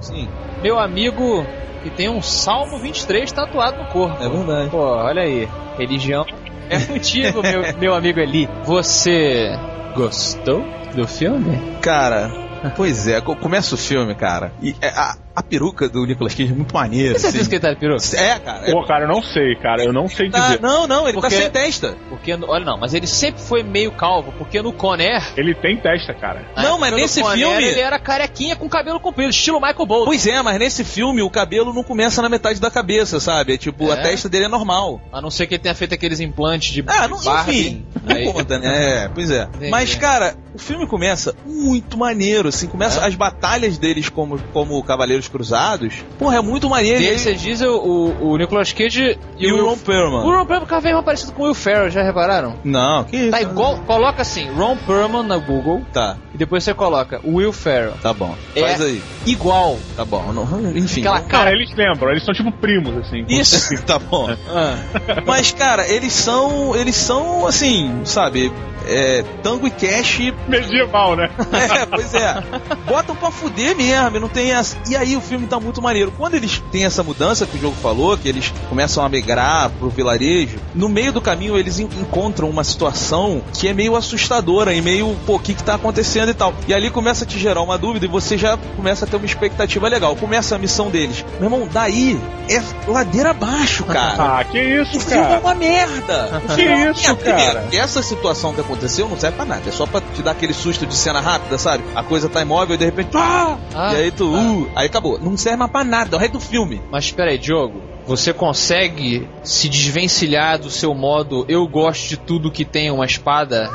Sim, 0.00 0.28
Meu 0.60 0.78
amigo 0.78 1.46
que 1.82 1.90
tem 1.90 2.08
um 2.10 2.20
Salmo 2.20 2.78
23 2.80 3.30
tatuado 3.32 3.78
no 3.78 3.86
corpo. 3.86 4.22
é 4.22 4.28
verdade. 4.28 4.70
Pô, 4.70 4.78
olha 4.80 5.22
aí. 5.22 5.48
Religião 5.76 6.24
é 6.68 6.80
contigo, 6.84 7.40
meu, 7.42 7.62
meu 7.78 7.94
amigo 7.94 8.18
Eli. 8.18 8.48
Você 8.64 9.58
gostou 9.94 10.66
do 10.92 11.06
filme? 11.06 11.60
Cara, 11.80 12.32
pois 12.76 13.06
é, 13.06 13.20
co- 13.20 13.36
começa 13.36 13.74
o 13.74 13.78
filme, 13.78 14.14
cara. 14.14 14.52
E 14.60 14.74
é, 14.80 14.88
a, 14.88 15.16
a 15.38 15.42
peruca 15.42 15.88
do 15.88 16.04
Nicolas 16.04 16.34
Cage 16.34 16.52
é 16.52 16.54
muito 16.54 16.74
maneira. 16.74 17.18
Você 17.18 17.28
assim. 17.28 17.38
disse 17.38 17.48
que 17.48 17.54
ele 17.56 17.62
tá 17.62 17.72
de 17.72 17.76
peruca? 17.78 18.02
É, 18.16 18.38
cara. 18.38 18.68
É, 18.68 18.72
Pô, 18.72 18.84
cara, 18.84 19.04
eu 19.04 19.08
não 19.08 19.22
sei, 19.22 19.54
cara, 19.56 19.84
eu 19.84 19.92
não 19.92 20.08
sei 20.08 20.30
tá- 20.30 20.40
dizer. 20.40 20.60
não, 20.60 20.86
não, 20.86 21.04
ele 21.08 21.14
Porque- 21.14 21.34
tá 21.34 21.40
sem 21.42 21.50
testa. 21.50 21.96
Porque, 22.08 22.32
olha, 22.34 22.64
não, 22.64 22.76
mas 22.78 22.92
ele 22.94 23.06
sempre 23.06 23.40
foi 23.40 23.62
meio 23.62 23.92
calvo, 23.92 24.32
porque 24.36 24.60
no 24.60 24.72
Conair. 24.72 25.22
Ele 25.36 25.54
tem 25.54 25.76
testa, 25.76 26.12
cara. 26.14 26.44
Não, 26.56 26.78
mas 26.78 26.92
nesse 26.92 27.22
filme- 27.22 27.42
Ele 27.64 27.80
era 27.80 27.98
carequinha 27.98 28.56
com 28.56 28.68
cabelo 28.68 28.98
comprido, 28.98 29.30
estilo 29.30 29.60
Michael 29.60 29.86
Bolton. 29.86 30.04
Pois 30.06 30.26
é, 30.26 30.42
mas 30.42 30.58
nesse 30.58 30.84
filme 30.84 31.22
o 31.22 31.30
cabelo 31.30 31.72
não 31.72 31.82
começa 31.82 32.20
na 32.20 32.28
metade 32.28 32.60
da 32.60 32.70
cabeça, 32.70 33.20
sabe? 33.20 33.54
É 33.54 33.56
tipo, 33.56 33.90
a 33.90 33.94
É? 33.94 34.02
testa 34.02 34.28
dele 34.28 34.46
é 34.46 34.48
normal. 34.48 35.00
A 35.12 35.20
não 35.20 35.30
ser 35.30 35.46
que 35.46 35.54
ele 35.54 35.62
tenha 35.62 35.74
feito 35.74 35.94
aqueles 35.94 36.20
implantes 36.20 36.72
de 36.72 36.84
Ah, 36.86 37.06
não, 37.06 37.22
Barbie. 37.22 37.60
enfim, 37.60 37.86
não 38.04 38.16
Aí- 38.16 38.32
conta, 38.32 38.58
né? 38.58 38.68
É, 39.04 39.08
pois 39.08 39.30
é. 39.30 39.42
Entendi. 39.44 39.70
Mas, 39.70 39.94
cara, 39.94 40.34
o 40.58 40.60
filme 40.60 40.86
começa 40.86 41.34
muito 41.46 41.96
maneiro, 41.96 42.48
assim, 42.48 42.66
começa 42.66 43.00
É? 43.00 43.06
as 43.06 43.14
batalhas 43.14 43.78
deles 43.78 44.08
como, 44.08 44.38
como 44.52 44.82
Cavaleiros 44.82 45.28
Cruzados. 45.28 46.04
Porra, 46.18 46.36
é 46.38 46.40
muito 46.40 46.68
maneiro. 46.68 47.02
E, 47.02 47.18
você 47.18 47.34
diz 47.34 47.60
o, 47.60 47.76
o, 47.76 48.30
o 48.32 48.36
Nicolas 48.36 48.72
Cage 48.72 49.18
e, 49.38 49.46
e 49.46 49.52
o 49.52 49.56
Will- 49.56 49.66
Ron 49.68 49.78
Perlman. 49.78 50.24
O 50.24 50.30
Ron 50.36 50.46
Perlman 50.46 50.66
cada 50.66 50.80
vez 50.82 50.92
mais 50.94 51.04
parecido 51.04 51.32
com 51.32 51.42
o 51.42 51.46
Will 51.46 51.54
Ferrell, 51.54 51.90
já 51.90 52.02
repararam? 52.02 52.56
Não, 52.64 53.04
que 53.04 53.16
isso? 53.16 53.30
Tá 53.30 53.40
igual, 53.40 53.78
coloca 53.86 54.22
assim, 54.22 54.48
Ron 54.50 54.76
Perlman 54.78 55.22
na 55.22 55.38
Google, 55.38 55.82
Tá, 55.92 56.16
e 56.34 56.38
depois 56.38 56.64
você 56.64 56.74
coloca 56.74 57.20
Will 57.24 57.52
Ferrell. 57.52 57.92
tá 58.02 58.12
bom. 58.12 58.34
É. 58.54 58.60
Faz 58.60 58.80
aí. 58.80 59.00
Igual. 59.26 59.78
Tá 59.96 60.04
bom. 60.04 60.32
Não- 60.32 60.76
enfim. 60.76 61.00
Aquela 61.00 61.20
Cara, 61.20 61.44
cara. 61.44 61.52
eles 61.52 61.74
lembram, 61.74 62.10
eles 62.10 62.24
são 62.24 62.34
tipo 62.34 62.50
primos, 62.52 62.96
assim. 62.98 63.24
Isso, 63.28 63.80
tá 63.86 63.98
bom. 63.98 64.28
Ah, 64.48 64.76
Mas, 65.26 65.52
cara, 65.52 65.86
eles 65.88 66.12
são. 66.12 66.74
Eles 66.74 66.96
são, 66.96 67.46
assim, 67.46 68.00
sabe? 68.04 68.52
É, 68.86 69.22
tango 69.42 69.66
e 69.66 69.70
cash 69.70 70.32
Medieval, 70.48 71.16
né? 71.16 71.30
É, 71.52 71.86
pois 71.86 72.14
é. 72.14 72.42
Botam 72.86 73.14
pra 73.14 73.30
fuder 73.30 73.76
mesmo, 73.76 74.16
e 74.16 74.20
não 74.20 74.28
tem 74.28 74.52
essa. 74.52 74.76
E 74.88 74.96
aí 74.96 75.16
o 75.16 75.20
filme 75.20 75.46
tá 75.46 75.58
muito 75.60 75.82
maneiro. 75.82 76.12
Quando 76.16 76.34
eles 76.34 76.62
têm 76.72 76.84
essa 76.84 77.02
mudança 77.02 77.46
que 77.46 77.56
o 77.56 77.60
jogo 77.60 77.76
falou, 77.82 78.16
que 78.16 78.28
eles 78.28 78.52
começam 78.68 79.04
a 79.04 79.08
migrar 79.08 79.70
pro 79.78 79.88
vilarejo, 79.90 80.58
no 80.74 80.88
meio 80.88 81.12
do 81.12 81.20
caminho 81.20 81.58
eles 81.58 81.78
en- 81.78 81.88
encontram 82.00 82.48
uma 82.48 82.64
situação 82.64 83.42
que 83.52 83.68
é 83.68 83.74
meio 83.74 83.96
assustadora 83.96 84.72
e 84.72 84.80
meio, 84.80 85.16
pô, 85.26 85.34
o 85.36 85.38
que 85.38 85.54
que 85.54 85.62
tá 85.62 85.74
acontecendo 85.74 86.30
e 86.30 86.34
tal. 86.34 86.54
E 86.66 86.72
ali 86.74 86.90
começa 86.90 87.24
a 87.24 87.26
te 87.26 87.38
gerar 87.38 87.60
uma 87.62 87.76
dúvida 87.76 88.06
e 88.06 88.08
você 88.08 88.38
já 88.38 88.56
começa 88.76 89.04
a 89.04 89.08
ter 89.08 89.16
uma 89.16 89.26
expectativa 89.26 89.88
legal. 89.88 90.16
Começa 90.16 90.54
a 90.54 90.58
missão 90.58 90.90
deles. 90.90 91.24
Meu 91.40 91.44
irmão, 91.50 91.68
daí 91.70 92.18
é 92.48 92.62
ladeira 92.90 93.30
abaixo, 93.30 93.84
cara. 93.84 94.38
Ah, 94.38 94.44
que 94.44 94.58
isso, 94.58 94.96
O 94.96 95.00
filme 95.00 95.22
é 95.22 95.26
cara. 95.28 95.40
uma 95.40 95.54
merda. 95.54 96.42
O 96.44 96.48
Que 96.48 96.54
filme 96.54 96.72
é 96.72 96.90
isso, 96.90 97.02
merda. 97.02 97.16
Primeiro, 97.24 97.52
cara? 97.54 97.68
Essa 97.72 98.02
situação 98.02 98.54
que 98.54 98.60
aconteceu 98.60 99.08
não 99.08 99.18
serve 99.18 99.36
pra 99.36 99.44
nada. 99.44 99.62
É 99.66 99.72
só 99.72 99.86
pra 99.86 100.00
te 100.00 100.22
dar 100.22 100.27
aquele 100.32 100.54
susto 100.54 100.86
de 100.86 100.94
cena 100.94 101.20
rápida, 101.20 101.58
sabe? 101.58 101.84
A 101.94 102.02
coisa 102.02 102.28
tá 102.28 102.40
imóvel 102.40 102.74
e 102.74 102.78
de 102.78 102.84
repente. 102.84 103.10
Ah! 103.14 103.56
Ah, 103.74 103.92
e 103.94 103.96
aí 103.96 104.10
tu. 104.10 104.32
Uh, 104.32 104.70
aí 104.74 104.86
acabou. 104.86 105.18
Não 105.18 105.36
serve 105.36 105.58
mais 105.58 105.70
pra 105.70 105.84
nada. 105.84 106.14
É 106.14 106.16
o 106.16 106.20
resto 106.20 106.34
do 106.34 106.40
filme. 106.40 106.80
Mas 106.90 107.04
espera 107.04 107.30
aí, 107.30 107.38
Diogo. 107.38 107.82
Você 108.06 108.32
consegue 108.32 109.28
se 109.42 109.68
desvencilhar 109.68 110.58
do 110.58 110.70
seu 110.70 110.94
modo 110.94 111.44
eu 111.48 111.66
gosto 111.68 112.08
de 112.08 112.16
tudo 112.16 112.50
que 112.50 112.64
tem 112.64 112.90
uma 112.90 113.04
espada? 113.04 113.70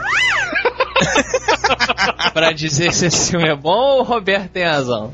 pra 2.33 2.51
dizer 2.51 2.91
se 2.93 3.05
esse 3.05 3.31
filme 3.31 3.47
é 3.47 3.55
bom 3.55 3.69
ou 3.69 3.99
o 3.99 4.03
Roberto 4.03 4.49
tem 4.49 4.63
razão? 4.63 5.13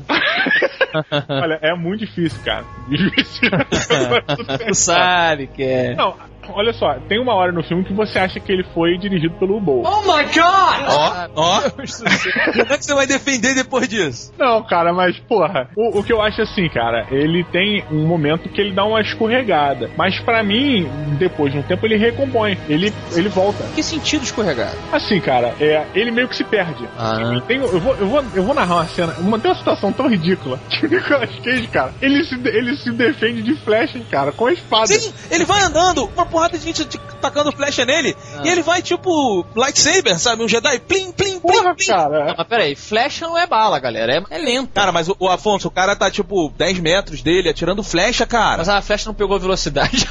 Olha, 1.28 1.58
é 1.62 1.74
muito 1.74 2.00
difícil, 2.00 2.40
cara. 2.44 2.64
Difícil. 2.88 3.50
Tu 4.66 4.74
sabe 4.74 5.46
que 5.46 5.62
é. 5.62 5.94
Não, 5.94 6.14
olha 6.54 6.72
só, 6.72 6.94
tem 7.08 7.20
uma 7.20 7.34
hora 7.34 7.52
no 7.52 7.62
filme 7.62 7.84
que 7.84 7.92
você 7.92 8.18
acha 8.18 8.40
que 8.40 8.50
ele 8.52 8.64
foi 8.74 8.96
dirigido 8.98 9.34
pelo 9.34 9.60
Bowl. 9.60 9.82
Oh 9.84 10.02
my 10.02 10.24
god! 10.24 10.88
Ó, 10.88 11.28
ó. 11.36 11.60
Como 11.70 12.72
é 12.72 12.78
que 12.78 12.84
você 12.84 12.94
vai 12.94 13.06
defender 13.06 13.54
depois 13.54 13.88
disso? 13.88 14.32
Não, 14.38 14.62
cara, 14.62 14.92
mas, 14.92 15.18
porra, 15.20 15.68
o, 15.76 15.98
o 15.98 16.04
que 16.04 16.12
eu 16.12 16.20
acho 16.22 16.42
assim, 16.42 16.68
cara, 16.68 17.06
ele 17.10 17.44
tem 17.44 17.84
um 17.90 18.06
momento 18.06 18.48
que 18.48 18.60
ele 18.60 18.72
dá 18.72 18.84
uma 18.84 19.00
escorregada. 19.00 19.90
Mas 19.96 20.18
pra 20.20 20.42
mim, 20.42 20.88
depois 21.18 21.52
de 21.52 21.58
um 21.58 21.62
tempo, 21.62 21.86
ele 21.86 21.96
recompõe. 21.96 22.56
Ele, 22.68 22.92
ele 23.14 23.28
volta. 23.28 23.64
Que 23.74 23.82
sentido 23.82 24.22
escorregado? 24.22 24.76
Assim, 24.92 25.20
cara, 25.20 25.54
é, 25.60 25.84
ele 25.94 26.10
meio 26.10 26.28
que 26.28 26.36
se 26.36 26.44
perde. 26.44 26.88
Ah. 26.98 27.40
Tem- 27.46 27.58
eu, 27.58 27.80
vou, 27.80 27.94
eu, 27.96 28.06
vou, 28.06 28.24
eu 28.34 28.42
vou 28.42 28.54
narrar 28.54 28.76
uma 28.76 28.86
cena. 28.86 29.14
Uma, 29.18 29.38
tem 29.38 29.50
uma 29.50 29.56
situação 29.58 29.92
tão 29.92 30.08
ridícula 30.08 30.58
que 30.70 30.86
o 30.86 30.88
Nicolas 30.88 31.30
Cage, 31.44 31.66
cara, 31.68 31.92
ele 32.00 32.24
se, 32.24 32.34
ele 32.34 32.76
se 32.76 32.90
defende 32.92 33.42
de 33.42 33.54
flecha, 33.56 34.00
cara, 34.10 34.32
com 34.32 34.46
a 34.46 34.52
espada. 34.52 34.86
Sim, 34.86 35.12
ele 35.30 35.44
vai 35.44 35.62
andando, 35.62 36.10
uma 36.16 36.26
porrada 36.40 36.58
de 36.58 36.64
gente 36.64 36.98
tacando 37.20 37.52
flecha 37.52 37.84
nele, 37.84 38.16
e 38.42 38.48
ele 38.48 38.62
vai 38.62 38.80
tipo 38.80 39.44
lightsaber, 39.54 40.18
sabe? 40.18 40.42
Um 40.42 40.48
Jedi, 40.48 40.78
plim, 40.78 41.12
plim, 41.12 41.38
plim, 41.38 41.40
Porra, 41.40 41.74
plim. 41.74 41.86
cara. 41.86 42.34
Mas 42.36 42.48
peraí, 42.48 42.74
flecha 42.74 43.26
não 43.26 43.36
é 43.36 43.46
bala, 43.46 43.78
galera. 43.78 44.24
É, 44.30 44.36
é 44.36 44.38
lento. 44.38 44.70
Cara, 44.72 44.90
mas 44.90 45.08
o, 45.08 45.16
o 45.18 45.28
Afonso, 45.28 45.68
o 45.68 45.70
cara 45.70 45.94
tá 45.94 46.10
tipo 46.10 46.50
10 46.56 46.80
metros 46.80 47.22
dele 47.22 47.50
atirando 47.50 47.82
flecha, 47.82 48.26
cara. 48.26 48.58
Mas 48.58 48.68
a 48.68 48.80
flecha 48.80 49.06
não 49.06 49.14
pegou 49.14 49.38
velocidade. 49.38 50.06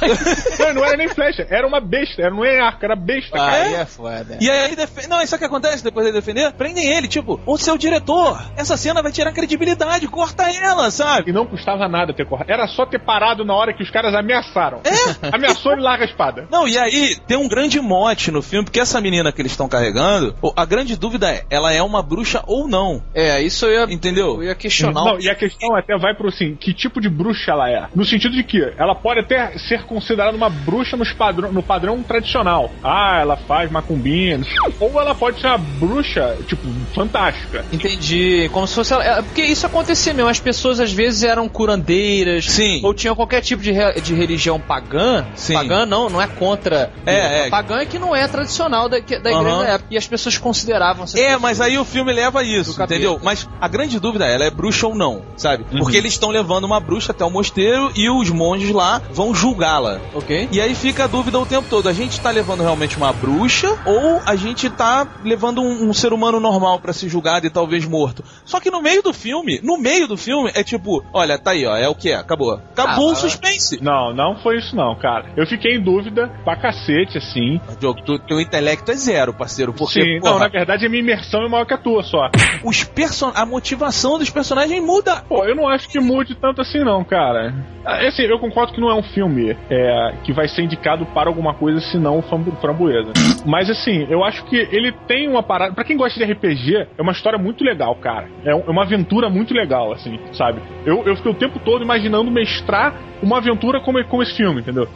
Não, 0.60 0.74
não 0.74 0.84
era 0.84 0.96
nem 0.96 1.08
flecha, 1.08 1.46
era 1.48 1.66
uma 1.66 1.80
besta, 1.80 2.22
era, 2.22 2.30
não 2.30 2.44
é 2.44 2.60
arco, 2.60 2.84
era 2.84 2.94
besta, 2.94 3.36
cara. 3.36 3.62
Aí 3.62 3.74
é 3.74 3.86
foda. 3.86 4.36
E 4.40 4.50
aí 4.50 4.66
ele 4.66 4.76
defende. 4.76 5.08
Não, 5.08 5.20
isso 5.20 5.34
é 5.34 5.36
o 5.36 5.38
que 5.38 5.44
acontece 5.44 5.82
depois 5.82 6.06
de 6.06 6.12
defender? 6.12 6.52
Prendem 6.52 6.86
ele, 6.86 7.08
tipo, 7.08 7.40
ô 7.46 7.56
seu 7.56 7.78
diretor, 7.78 8.40
essa 8.56 8.76
cena 8.76 9.02
vai 9.02 9.10
tirar 9.10 9.32
credibilidade, 9.32 10.06
corta 10.08 10.50
ela, 10.50 10.90
sabe? 10.90 11.30
E 11.30 11.32
não 11.32 11.46
custava 11.46 11.88
nada 11.88 12.12
ter 12.14 12.26
corrado. 12.26 12.50
Era 12.50 12.66
só 12.68 12.84
ter 12.86 12.98
parado 13.00 13.44
na 13.44 13.54
hora 13.54 13.72
que 13.72 13.82
os 13.82 13.90
caras 13.90 14.14
ameaçaram. 14.14 14.80
É? 14.84 15.34
Ameaçou 15.34 15.72
e 15.72 15.80
larga 15.80 16.04
espada. 16.10 16.46
Não, 16.50 16.66
e 16.68 16.76
aí 16.78 17.16
tem 17.26 17.36
um 17.36 17.48
grande 17.48 17.80
mote 17.80 18.30
no 18.30 18.42
filme, 18.42 18.64
porque 18.64 18.80
essa 18.80 19.00
menina 19.00 19.32
que 19.32 19.40
eles 19.40 19.52
estão 19.52 19.68
carregando, 19.68 20.34
a 20.56 20.64
grande 20.64 20.96
dúvida 20.96 21.30
é, 21.30 21.44
ela 21.50 21.72
é 21.72 21.82
uma 21.82 22.02
bruxa 22.02 22.42
ou 22.46 22.68
não? 22.68 23.02
É, 23.14 23.40
isso 23.42 23.66
eu 23.66 23.86
ia, 23.88 23.94
Entendeu? 23.94 24.36
eu 24.36 24.44
ia 24.44 24.54
questionar. 24.54 25.04
Não, 25.04 25.18
e 25.20 25.28
a 25.28 25.34
questão 25.34 25.74
até 25.76 25.96
vai 25.98 26.14
pro 26.14 26.28
assim, 26.28 26.54
que 26.54 26.72
tipo 26.74 27.00
de 27.00 27.08
bruxa 27.08 27.52
ela 27.52 27.68
é? 27.70 27.86
No 27.94 28.04
sentido 28.04 28.34
de 28.34 28.42
que 28.44 28.60
ela 28.78 28.94
pode 28.94 29.20
até 29.20 29.56
ser 29.58 29.84
considerada 29.84 30.36
uma 30.36 30.50
bruxa 30.50 30.96
nos 30.96 31.12
padrão, 31.12 31.52
no 31.52 31.62
padrão 31.62 32.02
tradicional. 32.02 32.70
Ah, 32.82 33.18
ela 33.20 33.36
faz 33.36 33.70
macumbinha. 33.70 34.40
Ou 34.78 35.00
ela 35.00 35.14
pode 35.14 35.40
ser 35.40 35.46
uma 35.48 35.58
bruxa, 35.58 36.36
tipo, 36.46 36.62
fantástica. 36.94 37.64
Entendi. 37.72 38.48
Como 38.52 38.66
se 38.66 38.74
fosse. 38.74 38.94
é, 38.94 39.22
Porque 39.22 39.42
isso 39.42 39.66
acontecia 39.66 40.12
mesmo. 40.14 40.28
As 40.30 40.40
pessoas 40.40 40.80
às 40.80 40.92
vezes 40.92 41.22
eram 41.22 41.48
curandeiras. 41.48 42.46
Sim. 42.46 42.80
Ou 42.84 42.92
tinham 42.94 43.14
qualquer 43.16 43.40
tipo 43.40 43.62
de, 43.62 43.72
re- 43.72 44.00
de 44.00 44.14
religião 44.14 44.58
pagã. 44.60 45.26
Sim. 45.34 45.54
Pagã 45.54 45.86
não, 45.86 45.99
não 46.08 46.20
é 46.20 46.26
contra. 46.26 46.92
É, 47.04 47.46
é. 47.46 47.50
Pagã 47.50 47.80
é 47.80 47.86
que 47.86 47.98
não 47.98 48.14
é 48.14 48.26
tradicional 48.28 48.88
da, 48.88 48.98
da 48.98 49.04
igreja 49.04 49.58
da 49.58 49.68
época. 49.68 49.86
E 49.90 49.96
as 49.98 50.06
pessoas 50.06 50.38
consideravam 50.38 51.04
É, 51.14 51.36
mas 51.36 51.60
aí 51.60 51.78
o 51.78 51.84
filme 51.84 52.12
leva 52.12 52.40
a 52.40 52.42
isso, 52.42 52.80
entendeu? 52.82 53.20
Mas 53.22 53.48
a 53.60 53.68
grande 53.68 53.98
dúvida 53.98 54.26
é, 54.26 54.34
ela 54.34 54.44
é 54.44 54.50
bruxa 54.50 54.86
ou 54.86 54.94
não, 54.94 55.22
sabe? 55.36 55.64
Porque 55.78 55.96
eles 55.96 56.12
estão 56.12 56.30
levando 56.30 56.64
uma 56.64 56.80
bruxa 56.80 57.12
até 57.12 57.24
o 57.24 57.30
mosteiro 57.30 57.90
e 57.94 58.08
os 58.08 58.30
monges 58.30 58.70
lá 58.70 59.02
vão 59.12 59.34
julgá-la. 59.34 60.00
Ok. 60.14 60.48
E 60.50 60.60
aí 60.60 60.74
fica 60.74 61.04
a 61.04 61.06
dúvida 61.06 61.38
o 61.38 61.46
tempo 61.46 61.66
todo: 61.68 61.88
a 61.88 61.92
gente 61.92 62.20
tá 62.20 62.30
levando 62.30 62.62
realmente 62.62 62.96
uma 62.96 63.12
bruxa 63.12 63.68
ou 63.84 64.20
a 64.24 64.36
gente 64.36 64.70
tá 64.70 65.06
levando 65.24 65.60
um, 65.60 65.88
um 65.88 65.92
ser 65.92 66.12
humano 66.12 66.38
normal 66.38 66.78
pra 66.78 66.92
ser 66.92 67.08
julgado 67.08 67.46
e 67.46 67.50
talvez 67.50 67.84
morto? 67.84 68.22
Só 68.44 68.60
que 68.60 68.70
no 68.70 68.80
meio 68.82 69.02
do 69.02 69.12
filme, 69.12 69.60
no 69.62 69.76
meio 69.78 70.06
do 70.06 70.16
filme, 70.16 70.50
é 70.54 70.62
tipo: 70.62 71.04
olha, 71.12 71.38
tá 71.38 71.52
aí, 71.52 71.66
ó, 71.66 71.76
é 71.76 71.88
o 71.88 71.94
que 71.94 72.10
é, 72.10 72.14
acabou. 72.14 72.60
Acabou 72.72 73.10
Ah, 73.10 73.12
o 73.12 73.16
suspense. 73.16 73.82
Não, 73.82 74.14
não 74.14 74.36
foi 74.42 74.58
isso 74.58 74.74
não, 74.76 74.94
cara. 74.96 75.26
Eu 75.36 75.46
fiquei 75.46 75.76
em 75.76 75.82
dúvida 75.90 76.30
pra 76.44 76.56
cacete, 76.56 77.18
assim. 77.18 77.60
Diogo, 77.78 78.00
tu- 78.02 78.18
teu 78.20 78.40
intelecto 78.40 78.90
é 78.90 78.94
zero, 78.94 79.32
parceiro, 79.34 79.72
porque 79.72 80.02
Sim, 80.02 80.20
porra, 80.20 80.32
não, 80.32 80.38
na 80.40 80.48
verdade 80.48 80.86
a 80.86 80.88
minha 80.88 81.02
imersão 81.02 81.42
é 81.44 81.48
maior 81.48 81.64
que 81.64 81.74
a 81.74 81.78
tua 81.78 82.02
só. 82.02 82.30
os 82.64 82.84
person 82.84 83.32
a 83.34 83.44
motivação 83.44 84.18
dos 84.18 84.30
personagens 84.30 84.82
muda. 84.84 85.22
Pô, 85.28 85.44
eu 85.44 85.54
não 85.56 85.68
acho 85.68 85.88
que 85.88 85.98
mude 85.98 86.34
tanto 86.34 86.60
assim 86.60 86.80
não, 86.84 87.02
cara. 87.04 87.54
Ah, 87.84 88.06
Assim, 88.06 88.22
eu 88.22 88.38
concordo 88.38 88.72
que 88.72 88.80
não 88.80 88.90
é 88.90 88.94
um 88.94 89.02
filme 89.02 89.56
é, 89.70 90.14
que 90.24 90.32
vai 90.32 90.46
ser 90.48 90.62
indicado 90.62 91.04
para 91.06 91.28
alguma 91.28 91.54
coisa 91.54 91.80
senão 91.80 92.18
o 92.18 92.22
Framboesa. 92.22 93.12
Mas 93.44 93.68
assim, 93.70 94.06
eu 94.10 94.24
acho 94.24 94.44
que 94.44 94.56
ele 94.56 94.92
tem 95.06 95.28
uma 95.28 95.42
parada. 95.42 95.74
Pra 95.74 95.84
quem 95.84 95.96
gosta 95.96 96.18
de 96.24 96.30
RPG, 96.32 96.86
é 96.98 97.02
uma 97.02 97.12
história 97.12 97.38
muito 97.38 97.64
legal, 97.64 97.94
cara. 97.96 98.28
É 98.44 98.50
é 98.50 98.70
uma 98.70 98.82
aventura 98.82 99.28
muito 99.30 99.54
legal, 99.54 99.92
assim, 99.92 100.18
sabe? 100.32 100.60
Eu, 100.84 101.02
eu 101.06 101.16
fiquei 101.16 101.30
o 101.30 101.34
tempo 101.34 101.58
todo 101.60 101.82
imaginando 101.82 102.30
mestrar 102.30 102.94
uma 103.22 103.38
aventura 103.38 103.80
como, 103.80 104.02
como 104.06 104.22
esse 104.22 104.34
filme, 104.36 104.60
entendeu? 104.60 104.88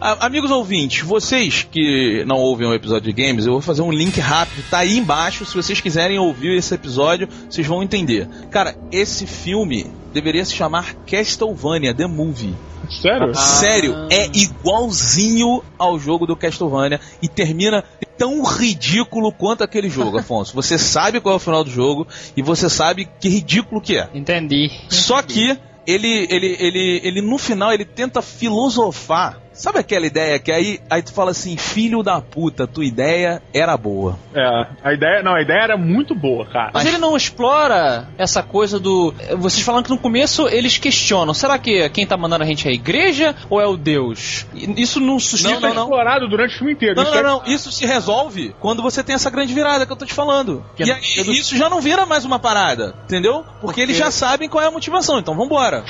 A- 0.00 0.15
Amigos 0.20 0.50
ouvintes, 0.50 1.02
vocês 1.02 1.66
que 1.70 2.24
não 2.26 2.36
ouvem 2.36 2.66
o 2.66 2.74
episódio 2.74 3.12
de 3.12 3.22
games, 3.22 3.46
eu 3.46 3.52
vou 3.52 3.60
fazer 3.60 3.82
um 3.82 3.90
link 3.90 4.18
rápido, 4.20 4.64
tá 4.70 4.78
aí 4.78 4.98
embaixo. 4.98 5.44
Se 5.44 5.54
vocês 5.54 5.80
quiserem 5.80 6.18
ouvir 6.18 6.56
esse 6.56 6.74
episódio, 6.74 7.28
vocês 7.48 7.66
vão 7.66 7.82
entender. 7.82 8.28
Cara, 8.50 8.76
esse 8.90 9.26
filme 9.26 9.86
deveria 10.12 10.44
se 10.44 10.54
chamar 10.54 10.94
Castlevania 11.06 11.94
The 11.94 12.06
Movie. 12.06 12.54
Sério? 12.90 13.34
Sério, 13.34 13.94
é 14.10 14.26
igualzinho 14.32 15.62
ao 15.78 15.98
jogo 15.98 16.26
do 16.26 16.36
Castlevania 16.36 17.00
e 17.20 17.28
termina 17.28 17.84
tão 18.16 18.42
ridículo 18.42 19.32
quanto 19.32 19.62
aquele 19.62 19.88
jogo, 19.88 20.18
Afonso. 20.18 20.54
Você 20.54 20.78
sabe 20.78 21.20
qual 21.20 21.34
é 21.34 21.36
o 21.36 21.40
final 21.40 21.64
do 21.64 21.70
jogo 21.70 22.06
e 22.36 22.42
você 22.42 22.68
sabe 22.68 23.08
que 23.20 23.28
ridículo 23.28 23.80
que 23.80 23.98
é. 23.98 24.08
Entendi. 24.14 24.70
Só 24.88 25.22
que 25.22 25.58
ele, 25.86 26.26
ele, 26.30 26.56
ele, 26.58 27.00
ele 27.04 27.22
no 27.22 27.38
final 27.38 27.72
ele 27.72 27.84
tenta 27.84 28.20
filosofar. 28.20 29.40
Sabe 29.56 29.78
aquela 29.78 30.06
ideia 30.06 30.38
que 30.38 30.52
aí, 30.52 30.80
aí 30.90 31.02
tu 31.02 31.12
fala 31.12 31.30
assim, 31.30 31.56
filho 31.56 32.02
da 32.02 32.20
puta, 32.20 32.66
tua 32.66 32.84
ideia 32.84 33.42
era 33.54 33.76
boa. 33.76 34.18
É, 34.34 34.66
a 34.84 34.92
ideia. 34.92 35.22
Não, 35.22 35.34
a 35.34 35.40
ideia 35.40 35.60
era 35.62 35.76
muito 35.76 36.14
boa, 36.14 36.46
cara. 36.46 36.70
Mas 36.74 36.84
ele 36.86 36.98
não 36.98 37.16
explora 37.16 38.08
essa 38.18 38.42
coisa 38.42 38.78
do. 38.78 39.14
Vocês 39.38 39.64
falam 39.64 39.82
que 39.82 39.90
no 39.90 39.98
começo 39.98 40.46
eles 40.48 40.76
questionam: 40.78 41.32
será 41.32 41.58
que 41.58 41.88
quem 41.90 42.06
tá 42.06 42.16
mandando 42.16 42.44
a 42.44 42.46
gente 42.46 42.66
é 42.68 42.70
a 42.70 42.74
igreja 42.74 43.34
ou 43.48 43.60
é 43.60 43.66
o 43.66 43.76
Deus? 43.76 44.46
E 44.54 44.82
Isso 44.82 45.00
não 45.00 45.18
suscita. 45.18 45.54
Isso 45.54 45.66
é 45.66 45.70
explorado 45.70 46.28
durante 46.28 46.54
o 46.54 46.58
filme 46.58 46.72
inteiro. 46.74 46.94
Não, 46.96 47.02
Isso 47.04 47.12
não, 47.12 47.18
é- 47.18 47.22
não, 47.22 47.42
isso 47.46 47.72
se 47.72 47.86
resolve 47.86 48.54
quando 48.60 48.82
você 48.82 49.02
tem 49.02 49.14
essa 49.14 49.30
grande 49.30 49.54
virada 49.54 49.86
que 49.86 49.92
eu 49.92 49.96
tô 49.96 50.04
te 50.04 50.12
falando. 50.14 50.64
Que 50.76 50.84
e 50.84 50.90
é- 50.90 50.94
aí, 50.94 51.00
é 51.20 51.24
do- 51.24 51.32
isso 51.32 51.56
já 51.56 51.68
não 51.70 51.80
vira 51.80 52.04
mais 52.04 52.24
uma 52.24 52.38
parada, 52.38 52.94
entendeu? 53.04 53.44
Porque 53.60 53.80
eles 53.80 53.96
já 53.96 54.10
sabem 54.10 54.48
qual 54.48 54.62
é 54.62 54.66
a 54.66 54.70
motivação, 54.70 55.18
então 55.18 55.34
vambora. 55.34 55.84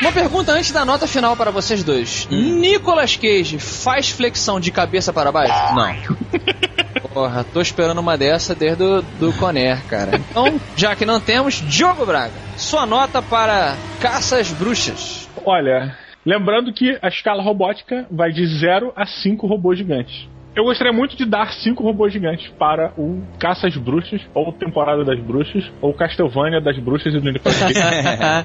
Uma 0.00 0.12
pergunta 0.12 0.52
antes 0.52 0.70
da 0.72 0.84
nota 0.84 1.06
final 1.06 1.34
para 1.36 1.50
vocês 1.50 1.82
dois: 1.82 2.28
Nicolas 2.30 3.16
Cage 3.16 3.58
faz 3.58 4.10
flexão 4.10 4.60
de 4.60 4.70
cabeça 4.70 5.12
para 5.12 5.32
baixo? 5.32 5.74
Não. 5.74 6.16
Porra, 7.14 7.44
tô 7.44 7.62
esperando 7.62 7.98
uma 7.98 8.18
dessa 8.18 8.54
desde 8.54 8.82
o 8.82 9.00
do 9.00 9.32
Conner, 9.32 9.82
cara. 9.86 10.16
Então, 10.16 10.60
já 10.76 10.94
que 10.94 11.06
não 11.06 11.18
temos, 11.18 11.62
Diogo 11.66 12.04
Braga, 12.04 12.34
sua 12.58 12.84
nota 12.84 13.22
para 13.22 13.74
Caça 13.98 14.38
às 14.38 14.50
Bruxas. 14.50 15.26
Olha, 15.42 15.96
lembrando 16.26 16.74
que 16.74 16.98
a 17.00 17.08
escala 17.08 17.42
robótica 17.42 18.06
vai 18.10 18.30
de 18.32 18.46
0 18.46 18.92
a 18.94 19.06
5 19.06 19.46
robôs 19.46 19.78
gigantes. 19.78 20.28
Eu 20.56 20.64
gostaria 20.64 20.92
muito 20.92 21.14
de 21.14 21.26
dar 21.26 21.52
cinco 21.52 21.82
robôs 21.82 22.10
gigantes 22.10 22.48
para 22.58 22.90
o 22.96 23.22
Caça 23.38 23.66
às 23.66 23.76
Bruxas, 23.76 24.22
ou 24.32 24.50
Temporada 24.54 25.04
das 25.04 25.20
Bruxas, 25.20 25.70
ou 25.82 25.92
Castlevania 25.92 26.62
das 26.62 26.78
Bruxas 26.78 27.12
e 27.12 27.20
do. 27.20 27.26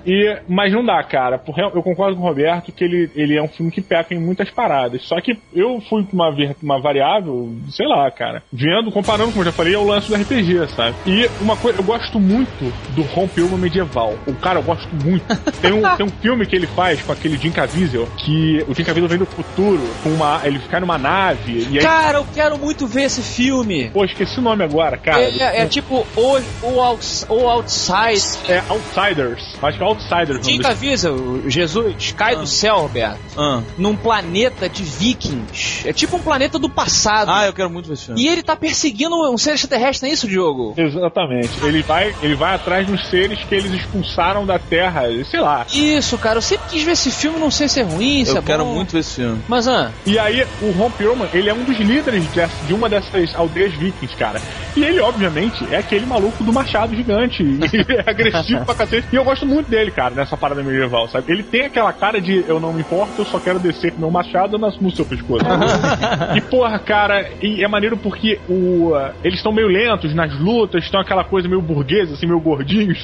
E, 0.05 0.37
mas 0.47 0.73
não 0.73 0.83
dá, 0.83 1.01
cara. 1.03 1.41
Eu 1.73 1.81
concordo 1.81 2.17
com 2.17 2.23
o 2.23 2.25
Roberto 2.25 2.71
que 2.71 2.83
ele, 2.83 3.09
ele 3.15 3.37
é 3.37 3.41
um 3.41 3.47
filme 3.47 3.71
que 3.71 3.81
peca 3.81 4.13
em 4.13 4.19
muitas 4.19 4.49
paradas. 4.49 5.03
Só 5.07 5.21
que 5.21 5.37
eu 5.53 5.79
fui 5.81 6.03
com 6.03 6.13
uma, 6.13 6.29
uma 6.61 6.81
variável, 6.81 7.55
sei 7.69 7.87
lá, 7.87 8.09
cara. 8.11 8.43
Vendo, 8.51 8.91
comparando, 8.91 9.29
como 9.29 9.41
eu 9.41 9.45
já 9.45 9.51
falei, 9.51 9.73
é 9.73 9.77
o 9.77 9.85
lance 9.85 10.09
do 10.09 10.15
RPG, 10.15 10.67
sabe? 10.75 10.95
E 11.05 11.29
uma 11.39 11.55
coisa, 11.55 11.79
eu 11.79 11.83
gosto 11.83 12.19
muito 12.19 12.73
do 12.93 13.03
Ron 13.03 13.29
medieval. 13.57 14.15
O 14.27 14.33
cara, 14.33 14.59
eu 14.59 14.63
gosto 14.63 14.89
muito. 14.95 15.23
Tem 15.61 15.71
um, 15.71 15.95
tem 15.95 16.05
um 16.05 16.09
filme 16.09 16.45
que 16.45 16.55
ele 16.55 16.67
faz 16.67 17.01
com 17.03 17.11
aquele 17.11 17.37
Jim 17.37 17.51
Caviezel, 17.51 18.07
que 18.17 18.65
o 18.67 18.73
Jim 18.73 18.83
Caviezel 18.83 19.07
vem 19.07 19.19
do 19.19 19.25
futuro, 19.25 19.81
com 20.03 20.09
uma, 20.09 20.41
ele 20.43 20.59
fica 20.59 20.79
numa 20.79 20.97
nave, 20.97 21.67
e 21.69 21.79
aí... 21.79 22.00
Cara, 22.01 22.17
eu 22.17 22.25
quero 22.34 22.58
muito 22.58 22.88
ver 22.88 23.03
esse 23.03 23.22
filme. 23.22 23.89
Pô, 23.91 24.03
esqueci 24.03 24.39
o 24.39 24.41
nome 24.41 24.63
agora, 24.63 24.98
cara. 24.98 25.22
É, 25.22 25.62
é 25.62 25.65
tipo 25.67 26.05
o, 26.15 26.38
o, 26.63 26.79
outs- 26.79 27.25
o 27.29 27.48
Outside. 27.48 28.51
É 28.51 28.62
Outsiders. 28.70 29.41
Acho 29.62 29.77
que 29.77 29.84
é 29.84 29.88
Outsiders. 29.88 30.39
desse- 30.46 30.60
Caviezel, 30.60 31.43
Jesus, 31.50 32.13
cai 32.17 32.36
do 32.36 32.48
céu, 32.48 32.79
Roberto, 32.79 33.20
Ah. 33.38 33.62
num 33.77 33.96
planeta 33.96 34.67
de 34.67 34.84
vikings. 34.84 35.88
É 35.88 35.93
tipo 35.93 36.17
um 36.17 36.22
planeta 36.22 36.58
do 36.58 36.70
passado. 36.70 37.29
ah, 37.31 37.46
eu 37.46 37.53
quero 37.53 37.70
muito 37.70 37.88
ver 37.88 37.93
esse 37.93 38.05
filme. 38.05 38.22
E 38.22 38.27
ele 38.27 38.41
tá 38.41 38.55
perseguindo 38.55 39.15
um 39.31 39.38
ser 39.38 39.51
extraterrestre, 39.53 40.08
não 40.08 40.12
é 40.12 40.13
isso, 40.13 40.27
Diogo? 40.27 40.74
Exatamente. 40.77 41.50
Ele 41.63 41.81
vai, 41.84 42.15
ele 42.22 42.36
vai 42.36 42.55
atrás 42.55 42.88
dos 42.88 43.08
seres 43.10 43.39
que 43.43 43.53
eles 43.55 43.72
expulsaram 43.74 44.46
da 44.46 44.58
Terra, 44.60 45.03
sei 45.29 45.39
lá. 45.39 45.65
Isso, 45.74 46.17
cara, 46.17 46.38
eu 46.38 46.41
sempre 46.41 46.67
quis 46.70 46.81
ver 46.84 46.91
esse 46.93 47.12
filme, 47.12 47.39
não 47.39 47.51
sei 47.51 47.67
se 47.67 47.79
é 47.79 47.84
ruim, 47.84 48.25
se 48.25 48.31
Eu 48.31 48.38
é 48.38 48.41
quero 48.41 48.65
bom. 48.65 48.74
muito 48.74 48.91
ver 48.91 49.00
esse 49.00 49.15
filme. 49.15 49.41
Mas, 49.48 49.67
ah, 49.67 49.91
E 50.05 50.17
aí, 50.17 50.46
o 50.62 50.72
Ron 50.72 50.89
Perlman, 50.91 51.27
ele 51.34 51.50
é 51.50 51.53
um 51.53 51.63
dos 51.63 51.79
líderes 51.91 52.24
de, 52.67 52.74
uma 52.74 52.88
dessas 52.88 53.36
aldeias 53.36 53.74
vikings, 53.74 54.15
cara. 54.15 54.39
E 54.75 54.83
ele, 54.83 55.00
obviamente, 55.01 55.65
é 55.71 55.77
aquele 55.77 56.05
maluco 56.05 56.43
do 56.43 56.53
machado 56.53 56.95
gigante, 56.95 57.43
é 58.05 58.10
agressivo 58.10 58.65
pra 58.65 58.75
cacete. 58.75 59.07
E 59.12 59.15
eu 59.15 59.24
gosto 59.24 59.45
muito 59.45 59.69
dele, 59.69 59.91
cara, 59.91 60.15
nessa 60.15 60.38
parada 60.38 60.63
medieval, 60.63 61.07
sabe? 61.10 61.31
Ele 61.31 61.43
tem 61.43 61.65
aquela 61.65 61.91
cara 61.91 62.21
de 62.21 62.43
eu 62.48 62.60
não 62.60 62.71
me 62.71 62.81
importo, 62.81 63.21
eu 63.21 63.25
só 63.25 63.39
quero 63.39 63.60
descer 63.60 63.91
com 63.91 64.00
meu 64.00 64.12
machado 64.12 64.57
nas- 64.57 64.79
no 64.79 64.89
seu 64.91 65.05
pescoço. 65.05 65.45
e 66.36 66.41
porra, 66.41 66.79
cara, 66.79 67.29
e 67.41 67.63
é 67.63 67.67
maneiro 67.67 67.98
porque 67.98 68.39
o, 68.48 68.91
uh, 68.93 69.12
eles 69.24 69.38
estão 69.39 69.51
meio 69.51 69.67
lentos 69.67 70.13
nas 70.15 70.38
lutas, 70.39 70.83
estão 70.83 71.01
aquela 71.01 71.24
coisa 71.24 71.48
meio 71.48 71.62
burguesa, 71.62 72.13
assim, 72.13 72.25
meio 72.25 72.39
gordinhos? 72.39 73.03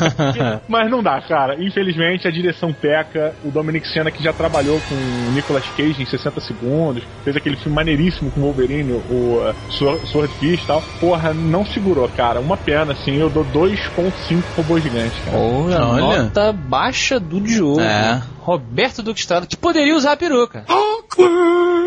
Mas 0.68 0.90
não 0.90 1.02
dá, 1.02 1.20
cara. 1.20 1.62
Infelizmente 1.62 2.26
a 2.26 2.30
direção 2.30 2.72
peca. 2.72 3.34
O 3.44 3.50
Dominic 3.50 3.86
Senna, 3.88 4.10
que 4.10 4.22
já 4.22 4.32
trabalhou 4.32 4.80
com 4.88 4.94
o 4.94 5.32
Nicolas 5.32 5.64
Cage 5.76 6.02
em 6.02 6.06
60 6.06 6.40
segundos, 6.40 7.02
fez 7.22 7.36
aquele 7.36 7.56
filme 7.56 7.74
maneiríssimo 7.74 8.13
com 8.18 8.26
o 8.26 8.30
Wolverine, 8.44 8.92
o 8.92 9.38
uh, 9.48 9.54
Sword 9.70 10.06
Sword 10.08 10.32
Fish 10.34 10.62
e 10.62 10.66
tal. 10.66 10.82
Porra, 11.00 11.32
não 11.34 11.64
segurou, 11.66 12.08
cara. 12.08 12.40
Uma 12.40 12.56
pena, 12.56 12.92
assim. 12.92 13.16
Eu 13.16 13.28
dou 13.30 13.44
2,5 13.44 14.42
robôs 14.56 14.82
gigantes, 14.82 15.18
cara. 15.24 15.36
Olha, 15.36 15.84
olha. 15.86 16.22
Nota 16.24 16.52
baixa 16.52 17.18
do 17.20 17.40
Diogo. 17.40 17.80
É. 17.80 18.22
Roberto 18.40 19.02
Duque 19.02 19.20
Estrada, 19.20 19.46
que 19.46 19.56
poderia 19.56 19.96
usar 19.96 20.12
a 20.12 20.16
peruca. 20.16 20.64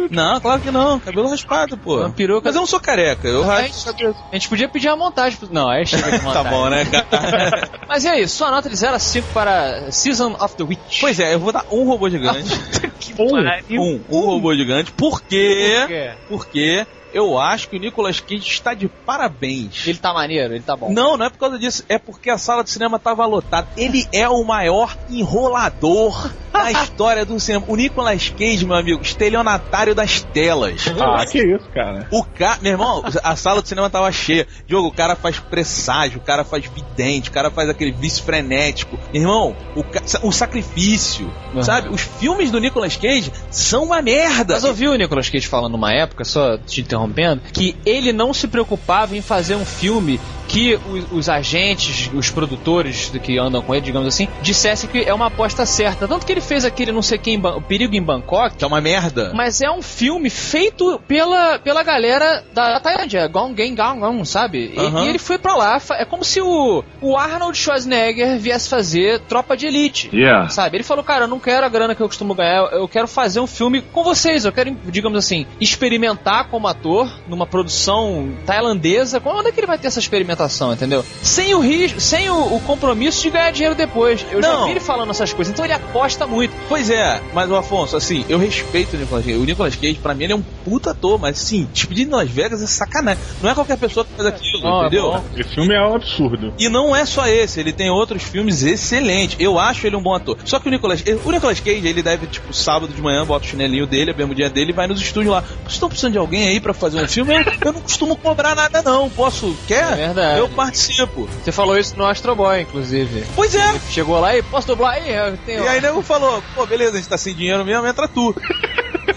Não, 0.10 0.40
claro 0.40 0.62
que 0.62 0.72
não. 0.72 1.00
Cabelo 1.00 1.30
raspado, 1.30 1.78
pô. 1.78 1.98
Uma 2.00 2.10
peruca- 2.10 2.44
Mas 2.46 2.56
eu 2.56 2.62
não 2.62 2.68
sou 2.68 2.80
careca. 2.80 3.28
Eu 3.28 3.44
A 3.44 3.46
raspo. 3.62 3.92
gente, 3.92 4.06
a 4.32 4.36
gente 4.36 4.50
podia 4.50 4.68
pedir 4.70 4.88
a 4.88 4.96
montagem. 4.96 5.38
Não, 5.52 5.70
aí 5.70 5.86
chega 5.86 6.12
de 6.12 6.18
Tá 6.20 6.24
montagem. 6.24 6.52
bom, 6.52 6.70
né, 6.70 6.86
cara? 6.86 7.70
Mas 7.88 8.04
e 8.06 8.08
aí, 8.08 8.28
sua 8.28 8.50
nota 8.50 8.70
de 8.70 8.76
0 8.76 8.96
a 8.96 9.00
5 9.00 9.28
para 9.34 9.92
Season 9.92 10.36
of 10.40 10.56
the 10.56 10.64
Witch? 10.64 11.00
Pois 11.02 11.20
é, 11.20 11.34
eu 11.34 11.40
vou 11.40 11.52
dar 11.52 11.66
um 11.72 11.84
robô 11.86 12.10
gigante. 12.10 12.50
Um. 13.20 13.82
um, 13.82 14.02
um 14.12 14.20
robô 14.26 14.54
gigante. 14.54 14.92
Por 14.92 15.22
quê? 15.24 15.78
Por 15.80 15.88
quê? 15.88 16.12
Porque 16.26 16.86
eu 17.14 17.38
acho 17.40 17.70
que 17.70 17.78
o 17.78 17.80
Nicolas 17.80 18.20
Cage 18.20 18.48
está 18.48 18.74
de 18.74 18.88
parabéns. 18.88 19.86
Ele 19.88 19.98
tá 19.98 20.14
maneiro, 20.14 20.54
ele 20.54 20.64
tá 20.64 20.76
bom. 20.76 20.92
Não, 20.92 21.18
não 21.18 21.26
é 21.26 21.30
por 21.30 21.38
causa 21.40 21.58
disso, 21.60 21.84
é 21.90 21.98
porque 21.98 22.30
a 22.30 22.38
sala 22.38 22.64
de 22.64 22.70
cinema 22.70 23.00
tava 23.00 23.26
lotada. 23.26 23.68
Ele 23.78 24.06
é 24.14 24.28
o 24.30 24.44
maior 24.44 24.96
enrolador 25.10 26.32
da 26.52 26.72
história 26.84 27.26
do 27.26 27.40
cinema. 27.40 27.66
O 27.68 27.76
Nicolas 27.76 28.30
Cage, 28.30 28.66
meu 28.66 28.76
amigo, 28.76 29.02
estelionatário 29.02 29.94
das 29.96 30.22
telas. 30.22 30.86
Ah, 31.00 31.26
que 31.26 31.40
isso, 31.40 31.68
cara. 31.74 32.08
O 32.12 32.24
cara, 32.24 32.60
meu 32.62 32.72
irmão, 32.74 33.04
a 33.24 33.36
sala 33.36 33.62
de 33.62 33.70
cinema 33.70 33.90
tava 33.90 34.12
cheia. 34.12 34.48
Diogo, 34.68 34.88
o 34.88 34.94
cara 34.94 35.16
faz 35.16 35.40
presságio, 35.40 36.20
o 36.20 36.24
cara 36.24 36.44
faz 36.44 36.66
vidente, 36.66 37.30
o 37.30 37.34
cara 37.34 37.50
faz 37.52 37.70
aquele 37.70 37.92
vício 37.92 38.24
frenético. 38.24 38.98
Meu 39.14 39.22
irmão, 39.22 39.56
o, 39.76 39.84
ca- 39.84 40.02
o 40.24 40.32
sacrifício, 40.32 41.32
Uhum. 41.54 41.64
sabe? 41.64 41.90
Os 41.90 42.02
filmes 42.02 42.52
do 42.52 42.60
Nicolas 42.60 42.96
Cage 42.98 43.32
são 43.50 43.84
uma 43.84 44.02
merda. 44.02 44.54
Mas 44.56 44.64
ouviu 44.64 44.92
o 44.92 44.96
Nicolas 44.96 45.30
Cage 45.30 45.48
falando 45.48 45.72
numa 45.74 45.94
época, 45.94 46.24
só 46.26 46.58
te 46.58 46.84
interrompendo, 46.98 47.42
que 47.54 47.76
ele 47.86 48.12
não 48.12 48.34
se 48.34 48.48
preocupava 48.48 49.16
em 49.16 49.22
fazer 49.22 49.56
um 49.56 49.66
filme 49.66 50.20
que 50.48 50.76
os, 50.76 51.12
os 51.12 51.30
agentes, 51.30 52.10
os 52.14 52.30
produtores 52.30 53.12
que 53.24 53.38
andam 53.38 53.62
com 53.62 53.74
ele, 53.76 53.84
digamos 53.86 54.08
assim, 54.08 54.28
dissessem 54.42 54.90
que 54.90 55.00
é 55.04 55.14
uma 55.14 55.28
aposta 55.28 55.66
certa. 55.66 56.08
Tanto 56.08 56.26
que 56.26 56.32
ele 56.32 56.42
fez 56.42 56.66
aquele 56.66 56.92
não 56.92 57.02
sei 57.02 57.18
quem, 57.18 57.42
Perigo 57.68 57.96
em 57.96 58.02
Bangkok, 58.02 58.56
Que 58.56 58.64
é 58.64 58.68
uma 58.68 58.82
merda. 58.82 59.32
mas 59.34 59.62
é 59.62 59.70
um 59.70 59.82
filme 59.82 60.30
feito 60.30 61.00
pela, 61.08 61.60
pela 61.60 61.84
galera 61.84 62.44
da 62.54 62.80
Tailândia, 62.80 63.28
Gong 63.28 63.54
Gang 63.54 63.76
Gang 63.76 64.00
Gang, 64.00 64.26
sabe? 64.26 64.74
E, 64.76 64.80
Aham. 64.80 65.04
e 65.06 65.10
ele 65.10 65.20
foi 65.20 65.38
pra 65.38 65.56
lá, 65.56 65.82
é 65.92 66.06
como 66.06 66.24
se 66.24 66.42
o, 66.42 66.84
o 67.02 67.18
Arnold 67.18 67.58
Schwarzenegger 67.58 68.38
viesse 68.40 68.70
fazer 68.70 69.20
Tropa 69.22 69.56
de 69.58 69.66
Elite. 69.68 70.10
Yeah. 70.14 70.50
Sabe? 70.50 70.78
Ele 70.78 70.84
falou, 70.84 71.04
cara, 71.04 71.26
eu 71.26 71.28
não 71.28 71.40
quero 71.40 71.66
a 71.66 71.70
grana 71.70 71.94
que 71.96 72.02
eu 72.02 72.08
costumo 72.08 72.34
ganhar, 72.34 72.72
eu 72.72 72.88
quero 72.88 73.08
fazer 73.08 73.40
um 73.40 73.48
filme 73.48 73.82
com 73.82 74.04
vocês, 74.04 74.46
eu 74.46 74.52
quero, 74.52 74.76
digamos 74.86 75.18
assim, 75.18 75.46
experimentar 75.60 76.46
como 76.50 76.68
ator 76.68 77.12
numa 77.28 77.46
produção 77.46 78.34
tailandesa. 78.46 79.22
Onde 79.26 79.50
é 79.50 79.52
que 79.52 79.60
ele 79.60 79.68
vai 79.68 79.78
ter 79.78 79.88
essa 79.88 80.00
experimentação, 80.00 80.37
entendeu? 80.74 81.04
Sem 81.22 81.54
o 81.54 81.60
risco, 81.60 82.00
sem 82.00 82.30
o, 82.30 82.56
o 82.56 82.60
compromisso 82.62 83.22
de 83.22 83.30
ganhar 83.30 83.52
dinheiro 83.52 83.76
depois. 83.76 84.26
Eu 84.32 84.42
já 84.42 84.54
Não. 84.54 84.66
vi 84.66 84.72
ele 84.72 84.80
falando 84.80 85.10
essas 85.12 85.34
coisas, 85.34 85.54
então 85.54 85.66
ele 85.66 85.74
aposta 85.74 86.26
muito. 86.28 86.54
Pois 86.70 86.90
é, 86.90 87.22
mas 87.34 87.50
o 87.50 87.56
Afonso, 87.56 87.96
assim, 87.98 88.26
eu 88.30 88.38
respeito 88.38 88.96
o 88.96 89.00
Nicolas 89.00 89.26
Cage. 89.26 89.38
O 89.38 89.44
Nicolas 89.46 89.76
Cage, 89.76 89.96
pra 89.96 90.14
mim, 90.14 90.26
ele 90.26 90.34
é 90.34 90.36
um 90.36 90.44
puta 90.64 90.92
ator, 90.92 91.20
mas 91.20 91.38
assim, 91.42 91.68
despedir 91.74 92.06
de 92.06 92.12
Las 92.12 92.30
Vegas 92.30 92.62
é 92.62 92.68
sacanagem. 92.68 93.22
Não 93.42 93.50
é 93.50 93.54
qualquer 93.54 93.78
pessoa 93.78 94.06
que 94.06 94.12
faz 94.14 94.28
aquilo, 94.28 94.64
Não, 94.64 94.84
é 94.84 94.88
entendeu? 94.88 95.12
bom. 95.12 95.24
Esse 95.38 95.50
filme 95.56 95.74
é 95.74 95.82
um 95.82 95.96
absurdo. 95.96 96.54
E 96.58 96.70
não 96.70 96.96
é 96.96 97.06
só 97.06 97.28
esse, 97.28 97.60
ele 97.60 97.72
tem 97.74 97.90
outros 97.90 98.24
filmes 98.24 98.64
excelentes. 98.64 99.36
Eu 99.40 99.60
acho 99.60 99.86
ele 99.88 99.96
um 99.96 100.02
bom 100.02 100.16
ator. 100.16 100.38
Só 100.46 100.60
que 100.60 100.68
o 100.68 100.72
Nicolas, 100.72 101.04
o 101.26 101.32
Nicolas 101.32 101.60
Cage, 101.60 101.88
ele 101.88 102.02
deve, 102.02 102.28
tipo, 102.28 102.54
sábado 102.54 102.94
de 102.94 103.02
manhã, 103.02 103.26
bota 103.26 103.46
o 103.46 103.48
chinelinho 103.50 103.86
dele, 103.88 104.12
a 104.12 104.14
bermudinha 104.14 104.50
dele 104.50 104.72
e 104.72 104.74
vai 104.74 104.88
nos 104.88 105.00
estúdios 105.02 105.34
lá. 105.34 105.42
Vocês 105.42 105.74
estão 105.74 105.90
precisando 105.90 106.14
de 106.14 106.18
alguém 106.18 106.48
aí 106.48 106.60
pra 106.60 106.74
fazer 106.74 107.02
um 107.04 107.08
filme? 107.08 107.34
Eu, 107.36 107.44
eu 107.66 107.74
não 107.74 107.82
costumo 107.82 108.16
cobrar 108.16 108.56
nada, 108.56 108.82
não. 108.82 109.10
Posso? 109.10 109.56
Quer? 109.68 109.94
É 109.94 109.96
verdade. 109.96 110.27
Eu 110.36 110.50
participo. 110.50 111.30
Você 111.44 111.52
falou 111.52 111.78
isso 111.78 111.96
no 111.98 112.06
Astro 112.06 112.36
Boy, 112.36 112.62
inclusive. 112.62 113.26
Pois 113.36 113.54
é. 113.56 113.80
Chegou 113.90 114.20
lá 114.20 114.36
e 114.36 114.42
posso 114.42 114.68
dublar 114.68 114.94
aí? 114.96 115.14
Eu 115.14 115.38
tenho. 115.38 115.64
E 115.64 115.68
aí 115.68 115.82
nego 115.82 116.02
falou, 116.02 116.44
pô, 116.56 116.66
beleza, 116.66 116.94
a 116.94 116.98
gente 116.98 117.10
tá 117.10 117.18
sem 117.18 117.34
dinheiro 117.34 117.64
mesmo, 117.64 117.86
entra 117.86 118.08
tu. 118.08 118.36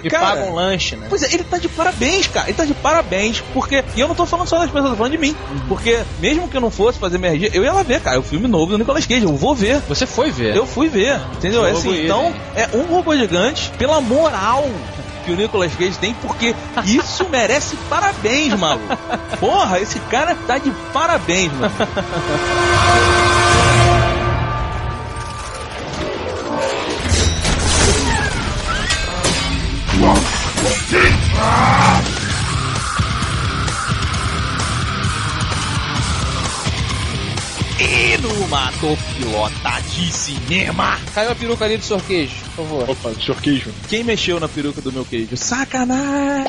Me 0.02 0.08
cara. 0.08 0.26
paga 0.26 0.44
um 0.44 0.54
lanche, 0.54 0.96
né? 0.96 1.06
Pois 1.08 1.22
é, 1.22 1.34
ele 1.34 1.44
tá 1.44 1.58
de 1.58 1.68
parabéns, 1.68 2.26
cara. 2.26 2.48
Ele 2.48 2.56
tá 2.56 2.64
de 2.64 2.74
parabéns, 2.74 3.42
porque. 3.52 3.84
E 3.94 4.00
eu 4.00 4.08
não 4.08 4.14
tô 4.14 4.24
falando 4.24 4.46
só 4.46 4.58
das 4.58 4.66
pessoas, 4.66 4.84
eu 4.84 4.90
tô 4.90 4.96
falando 4.96 5.12
de 5.12 5.18
mim. 5.18 5.36
Porque, 5.68 6.00
mesmo 6.20 6.48
que 6.48 6.56
eu 6.56 6.60
não 6.60 6.70
fosse 6.70 6.98
fazer 6.98 7.16
MRG, 7.16 7.50
eu 7.52 7.64
ia 7.64 7.72
lá 7.72 7.82
ver, 7.82 8.00
cara. 8.00 8.18
O 8.18 8.22
filme 8.22 8.48
novo 8.48 8.72
do 8.72 8.78
Nicolas 8.78 9.06
Cage, 9.06 9.24
eu 9.24 9.36
vou 9.36 9.54
ver. 9.54 9.80
Você 9.88 10.06
foi 10.06 10.30
ver. 10.30 10.56
Eu 10.56 10.66
fui 10.66 10.88
ver, 10.88 11.20
entendeu? 11.34 11.66
É 11.66 11.72
assim, 11.72 11.90
ele. 11.90 12.04
então, 12.04 12.34
é 12.54 12.68
um 12.74 12.82
robô 12.82 13.16
gigante 13.16 13.70
pela 13.76 14.00
moral 14.00 14.68
que 15.20 15.30
o 15.32 15.36
Nicolas 15.36 15.74
Cage 15.74 15.98
tem, 15.98 16.14
porque 16.14 16.54
isso 16.84 17.26
merece 17.28 17.76
parabéns, 17.88 18.58
maluco. 18.58 18.96
Porra, 19.38 19.78
esse 19.80 19.98
cara 20.00 20.34
tá 20.46 20.58
de 20.58 20.70
parabéns, 20.92 21.52
mano. 21.52 21.72
E 37.80 38.18
numa 38.18 38.70
pilota 38.72 39.80
de 39.88 40.12
cinema. 40.12 40.98
Caiu 41.14 41.30
a 41.30 41.34
peruca 41.34 41.64
ali 41.64 41.78
do 41.78 41.84
sorquejo, 41.84 42.34
por 42.54 42.66
favor. 42.66 42.90
Opa, 42.90 43.14
senhor 43.14 43.40
Queijo. 43.40 43.70
Quem 43.88 44.04
mexeu 44.04 44.38
na 44.38 44.46
peruca 44.46 44.82
do 44.82 44.92
meu 44.92 45.02
queijo? 45.02 45.34
Sacanagem! 45.34 46.44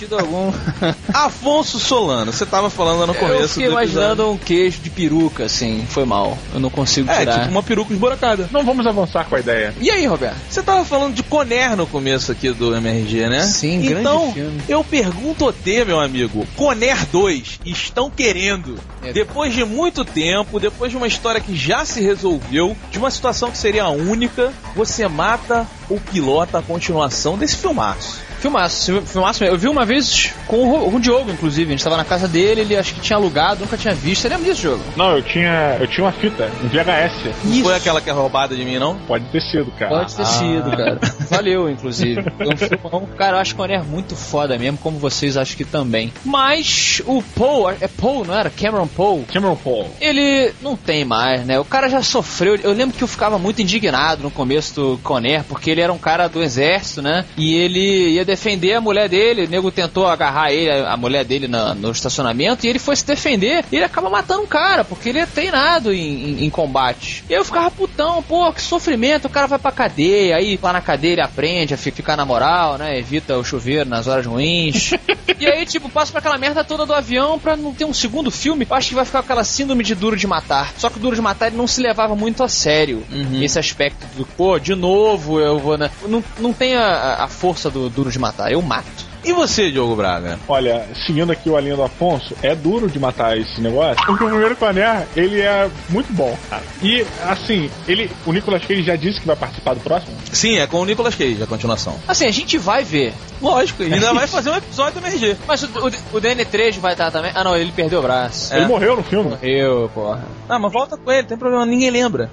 Sentido 0.00 0.18
algum. 0.18 0.52
Afonso 1.12 1.78
Solano, 1.78 2.32
você 2.32 2.46
tava 2.46 2.70
falando 2.70 3.06
no 3.06 3.14
começo 3.14 3.40
eu 3.42 3.48
fiquei 3.48 3.66
do 3.66 3.72
imaginando 3.72 4.30
um 4.30 4.36
queijo 4.38 4.80
de 4.80 4.90
peruca, 4.90 5.44
assim. 5.44 5.84
Foi 5.88 6.04
mal. 6.04 6.38
Eu 6.54 6.60
não 6.60 6.70
consigo 6.70 7.10
É, 7.10 7.18
tirar. 7.20 7.40
tipo 7.40 7.50
uma 7.50 7.62
peruca 7.62 7.92
esburacada. 7.92 8.48
Não 8.50 8.64
vamos 8.64 8.86
avançar 8.86 9.24
com 9.26 9.36
a 9.36 9.40
ideia. 9.40 9.74
E 9.80 9.90
aí, 9.90 10.06
Roberto? 10.06 10.36
Você 10.48 10.62
tava 10.62 10.84
falando 10.84 11.14
de 11.14 11.22
Conner 11.22 11.76
no 11.76 11.86
começo 11.86 12.32
aqui 12.32 12.50
do 12.50 12.74
MRG, 12.74 13.28
né? 13.28 13.42
Sim, 13.42 13.80
grande 13.82 14.00
Então, 14.00 14.32
filme. 14.32 14.62
eu 14.68 14.82
pergunto 14.82 15.48
a 15.48 15.52
te, 15.52 15.84
meu 15.84 16.00
amigo, 16.00 16.46
Conner 16.56 17.06
2, 17.06 17.60
estão 17.66 18.10
querendo, 18.10 18.78
É. 19.02 19.12
depois 19.12 19.52
de 19.54 19.64
muito 19.64 20.04
tempo, 20.04 20.58
depois 20.58 20.90
de 20.90 20.96
uma 20.96 21.06
história 21.06 21.40
que 21.40 21.54
já 21.54 21.84
se 21.84 22.00
resolveu, 22.00 22.76
de 22.90 22.98
uma 22.98 23.10
situação 23.10 23.50
que 23.50 23.58
seria 23.58 23.88
única, 23.88 24.52
você 24.74 25.06
mata 25.08 25.66
ou 25.88 26.00
pilota 26.00 26.58
a 26.58 26.62
continuação 26.62 27.36
desse 27.36 27.56
filmaço. 27.56 28.29
Filmaço, 28.40 29.02
filmaço 29.02 29.42
mesmo. 29.42 29.54
Eu 29.54 29.58
vi 29.58 29.68
uma 29.68 29.84
vez 29.84 30.32
com 30.46 30.56
o, 30.58 30.70
Ro- 30.70 30.90
com 30.90 30.96
o 30.96 31.00
Diogo, 31.00 31.30
inclusive. 31.30 31.68
A 31.68 31.72
gente 31.76 31.84
tava 31.84 31.96
na 31.96 32.04
casa 32.04 32.26
dele, 32.26 32.62
ele 32.62 32.76
acho 32.76 32.94
que 32.94 33.00
tinha 33.00 33.16
alugado, 33.16 33.60
nunca 33.60 33.76
tinha 33.76 33.94
visto. 33.94 34.22
Você 34.22 34.28
lembra 34.28 34.44
disso, 34.46 34.62
jogo? 34.62 34.82
Não, 34.96 35.16
eu 35.16 35.22
tinha, 35.22 35.76
eu 35.80 35.86
tinha 35.86 36.04
uma 36.04 36.12
fita, 36.12 36.50
um 36.64 36.68
VHS. 36.68 37.34
Não 37.44 37.62
foi 37.64 37.74
aquela 37.76 38.00
que 38.00 38.08
é 38.10 38.12
roubada 38.12 38.56
de 38.56 38.64
mim, 38.64 38.78
não? 38.78 38.96
Pode 39.00 39.24
ter 39.26 39.40
sido, 39.42 39.70
cara. 39.72 39.98
Pode 39.98 40.14
ter 40.14 40.24
sido, 40.26 40.70
cara. 40.70 40.98
Valeu, 41.30 41.68
inclusive. 41.70 42.20
Um 42.40 42.56
filmão. 42.56 43.08
Cara, 43.16 43.36
eu 43.36 43.40
acho 43.40 43.54
que 43.54 43.60
o 43.60 43.62
Conner 43.62 43.80
é 43.80 43.82
muito 43.82 44.16
foda 44.16 44.58
mesmo, 44.58 44.78
como 44.78 44.98
vocês 44.98 45.36
acho 45.36 45.56
que 45.56 45.64
também. 45.64 46.12
Mas 46.24 47.02
o 47.06 47.22
Paul, 47.22 47.70
é 47.70 47.88
Paul, 47.88 48.24
não 48.24 48.34
era? 48.34 48.48
Cameron 48.50 48.86
Paul? 48.86 49.24
Cameron 49.32 49.56
Paul. 49.56 49.86
Ele 50.00 50.52
não 50.62 50.76
tem 50.76 51.04
mais, 51.04 51.44
né? 51.44 51.58
O 51.60 51.64
cara 51.64 51.88
já 51.88 52.02
sofreu. 52.02 52.56
Eu 52.62 52.72
lembro 52.72 52.96
que 52.96 53.04
eu 53.04 53.08
ficava 53.08 53.38
muito 53.38 53.60
indignado 53.60 54.22
no 54.22 54.30
começo 54.30 54.74
do 54.74 54.98
Conner, 55.02 55.44
porque 55.44 55.70
ele 55.70 55.80
era 55.80 55.92
um 55.92 55.98
cara 55.98 56.26
do 56.28 56.42
exército, 56.42 57.02
né? 57.02 57.24
E 57.36 57.54
ele 57.54 58.10
ia 58.14 58.24
defender 58.30 58.74
a 58.74 58.80
mulher 58.80 59.08
dele. 59.08 59.44
O 59.44 59.48
nego 59.48 59.70
tentou 59.70 60.06
agarrar 60.06 60.52
ele, 60.52 60.70
a 60.70 60.96
mulher 60.96 61.24
dele 61.24 61.48
na- 61.48 61.74
no 61.74 61.90
estacionamento, 61.90 62.64
e 62.64 62.68
ele 62.68 62.78
foi 62.78 62.94
se 62.96 63.04
defender. 63.06 63.64
E 63.70 63.76
ele 63.76 63.84
acaba 63.84 64.08
matando 64.08 64.42
um 64.42 64.46
cara, 64.46 64.84
porque 64.84 65.08
ele 65.08 65.18
é 65.18 65.26
treinado 65.26 65.92
em, 65.92 65.98
em- 66.40 66.44
em 66.44 66.50
combate. 66.50 67.24
E 67.28 67.34
aí 67.34 67.40
eu 67.40 67.44
ficava 67.44 67.70
putão, 67.70 68.22
pô, 68.22 68.52
que 68.52 68.62
sofrimento. 68.62 69.26
O 69.26 69.30
cara 69.30 69.46
vai 69.46 69.58
pra 69.58 69.72
cadeia, 69.72 70.36
aí 70.36 70.58
lá 70.62 70.72
na 70.72 70.80
cadeia 70.80 71.12
ele 71.12 71.22
aprende 71.22 71.74
a 71.74 71.76
fi- 71.76 71.90
ficar 71.90 72.16
na 72.16 72.24
moral, 72.24 72.78
né? 72.78 72.98
Evita 72.98 73.36
o 73.36 73.44
chuveiro 73.44 73.88
nas 73.88 74.06
horas 74.06 74.26
ruins. 74.26 74.92
E 75.40 75.46
aí, 75.46 75.64
tipo, 75.64 75.88
passa 75.88 76.10
pra 76.12 76.18
aquela 76.18 76.36
merda 76.36 76.62
toda 76.62 76.84
do 76.84 76.92
avião 76.92 77.38
pra 77.38 77.56
não 77.56 77.72
ter 77.72 77.86
um 77.86 77.94
segundo 77.94 78.30
filme. 78.30 78.66
Eu 78.68 78.76
acho 78.76 78.90
que 78.90 78.94
vai 78.94 79.06
ficar 79.06 79.20
com 79.20 79.24
aquela 79.24 79.42
síndrome 79.44 79.82
de 79.82 79.94
duro 79.94 80.14
de 80.14 80.26
matar. 80.26 80.74
Só 80.76 80.90
que 80.90 80.98
o 80.98 81.00
duro 81.00 81.16
de 81.16 81.22
matar 81.22 81.46
ele 81.46 81.56
não 81.56 81.66
se 81.66 81.80
levava 81.80 82.14
muito 82.14 82.42
a 82.42 82.48
sério. 82.48 83.02
Esse 83.40 83.58
aspecto 83.58 84.06
do, 84.18 84.26
pô, 84.26 84.58
de 84.58 84.74
novo 84.74 85.40
eu 85.40 85.58
vou, 85.58 85.78
né? 85.78 85.90
Não, 86.06 86.22
não 86.38 86.52
tem 86.52 86.74
a, 86.76 87.24
a 87.24 87.26
força 87.28 87.70
do 87.70 87.88
duro 87.88 88.10
de 88.10 88.18
matar, 88.20 88.52
eu 88.52 88.62
mato. 88.62 89.09
E 89.24 89.32
você, 89.32 89.70
Diogo 89.70 89.94
Braga? 89.94 90.38
Olha, 90.48 90.86
seguindo 91.06 91.30
aqui 91.30 91.48
o 91.50 91.56
Alinha 91.56 91.76
do 91.76 91.82
Afonso, 91.82 92.34
é 92.42 92.54
duro 92.54 92.88
de 92.88 92.98
matar 92.98 93.36
esse 93.36 93.60
negócio, 93.60 94.04
porque 94.06 94.24
o 94.24 94.28
primeiro 94.28 94.56
Conner, 94.56 95.06
ele 95.14 95.40
é 95.40 95.68
muito 95.88 96.12
bom, 96.12 96.36
cara. 96.48 96.62
E, 96.82 97.04
assim, 97.26 97.70
ele, 97.86 98.10
o 98.26 98.32
Nicolas 98.32 98.64
Cage 98.64 98.82
já 98.82 98.96
disse 98.96 99.20
que 99.20 99.26
vai 99.26 99.36
participar 99.36 99.74
do 99.74 99.80
próximo? 99.80 100.16
Sim, 100.32 100.58
é 100.58 100.66
com 100.66 100.80
o 100.80 100.84
Nicolas 100.84 101.14
Cage, 101.14 101.42
a 101.42 101.46
continuação. 101.46 101.98
Assim, 102.08 102.26
a 102.26 102.30
gente 102.30 102.56
vai 102.56 102.82
ver. 102.82 103.12
Lógico, 103.40 103.82
ele 103.82 103.94
ainda 103.94 104.12
vai 104.12 104.26
fazer 104.28 104.50
um 104.50 104.56
episódio 104.56 105.00
do 105.00 105.06
MRG. 105.06 105.36
Mas 105.46 105.62
o, 105.62 105.66
o, 105.66 105.86
o 106.16 106.20
DN3 106.20 106.78
vai 106.78 106.92
estar 106.92 107.10
também. 107.10 107.32
Ah, 107.34 107.44
não, 107.44 107.56
ele 107.56 107.72
perdeu 107.72 108.00
o 108.00 108.02
braço. 108.02 108.54
Ele 108.54 108.66
morreu 108.66 108.96
no 108.96 109.02
filme. 109.02 109.30
Morreu, 109.30 109.90
porra. 109.94 110.24
Ah, 110.48 110.58
mas 110.58 110.72
volta 110.72 110.96
com 110.96 111.10
ele, 111.10 111.26
tem 111.26 111.38
problema, 111.38 111.64
ninguém 111.64 111.90
lembra. 111.90 112.30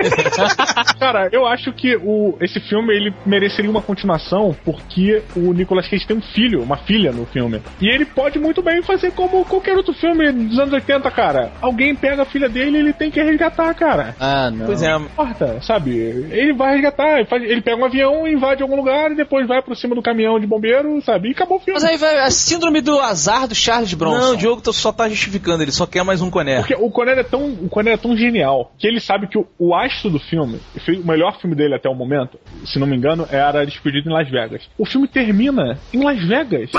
Cara, 0.98 1.28
eu 1.32 1.46
acho 1.46 1.72
que 1.72 1.96
o, 1.96 2.36
esse 2.40 2.60
filme 2.60 2.94
ele 2.94 3.14
mereceria 3.24 3.70
uma 3.70 3.82
continuação 3.82 4.54
porque 4.64 5.22
o 5.36 5.52
Nicolas 5.52 5.88
Cage 5.88 6.06
tem 6.06 6.16
um 6.16 6.22
filho, 6.30 6.62
uma 6.62 6.76
filha 6.76 7.12
no 7.12 7.26
filme. 7.26 7.60
E 7.80 7.88
ele 7.88 8.04
pode 8.04 8.38
muito 8.38 8.62
bem 8.62 8.82
fazer 8.82 9.12
como 9.12 9.44
qualquer 9.44 9.76
outro 9.76 9.92
filme 9.94 10.30
dos 10.32 10.58
anos 10.58 10.72
80, 10.72 11.10
cara. 11.10 11.52
Alguém 11.60 11.94
pega 11.94 12.22
a 12.22 12.26
filha 12.26 12.48
dele 12.48 12.76
e 12.78 12.80
ele 12.80 12.92
tem 12.92 13.10
que 13.10 13.22
resgatar, 13.22 13.72
cara. 13.74 14.14
Ah, 14.18 14.50
não. 14.50 14.66
Pois 14.66 14.82
é, 14.82 14.90
Não 14.92 15.02
importa, 15.06 15.60
sabe? 15.62 15.90
Ele 15.96 16.52
vai 16.54 16.72
resgatar, 16.74 17.18
ele, 17.32 17.60
pega 17.60 17.76
um 17.80 17.84
avião, 17.84 18.26
invade 18.26 18.62
algum 18.62 18.76
lugar 18.76 19.10
e 19.12 19.16
depois 19.16 19.46
vai 19.46 19.62
por 19.62 19.76
cima 19.76 19.94
do 19.94 20.02
caminhão 20.02 20.38
de 20.38 20.46
bombeiro, 20.46 21.00
sabe? 21.02 21.28
E 21.28 21.32
acabou 21.32 21.58
o 21.58 21.60
filme. 21.60 21.80
Mas 21.80 21.84
aí 21.88 21.96
vai 21.96 22.18
a 22.20 22.30
síndrome 22.30 22.80
do 22.80 22.98
azar 23.00 23.46
do 23.48 23.54
Charles 23.54 23.92
Bronson. 23.94 24.18
Não, 24.18 24.32
o 24.34 24.36
Diogo 24.36 24.60
tá- 24.62 24.72
só 24.72 24.92
tá 24.92 25.08
justificando, 25.08 25.62
ele 25.62 25.72
só 25.72 25.86
quer 25.86 26.04
mais 26.04 26.22
um 26.22 26.30
coné. 26.30 26.58
Porque 26.58 26.74
o 26.74 26.90
Conner 26.90 27.18
é 27.18 27.22
tão, 27.22 27.46
o 27.48 27.68
Conner 27.68 27.94
é 27.94 27.96
tão 27.96 28.16
genial 28.16 28.72
que 28.78 28.86
ele 28.86 29.00
sabe 29.00 29.26
que 29.26 29.38
o, 29.38 29.46
o 29.58 29.74
astro 29.74 30.10
do 30.10 30.18
filme, 30.18 30.60
o 31.02 31.06
melhor 31.06 31.38
filme 31.40 31.56
dele 31.56 31.74
até 31.74 31.88
o 31.88 31.94
momento, 31.94 32.38
se 32.64 32.78
não 32.78 32.86
me 32.86 32.96
engano, 32.96 33.26
era 33.30 33.64
Despedido 33.64 34.08
em 34.08 34.12
Las 34.12 34.28
Vegas. 34.30 34.62
O 34.78 34.84
filme 34.86 35.08
termina 35.08 35.78
em 35.92 36.04
Las 36.04 36.19
Vegas. 36.26 36.70